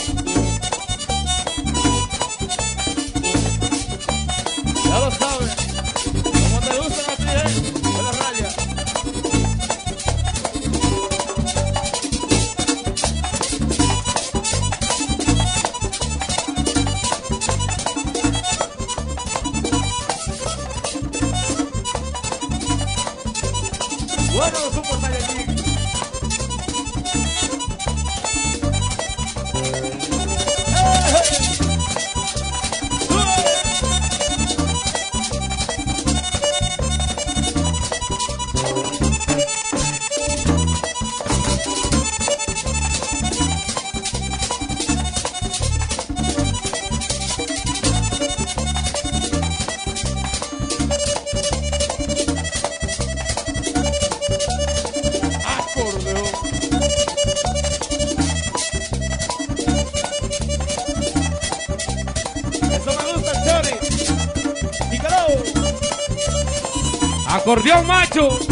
Acordeón 68.19 68.48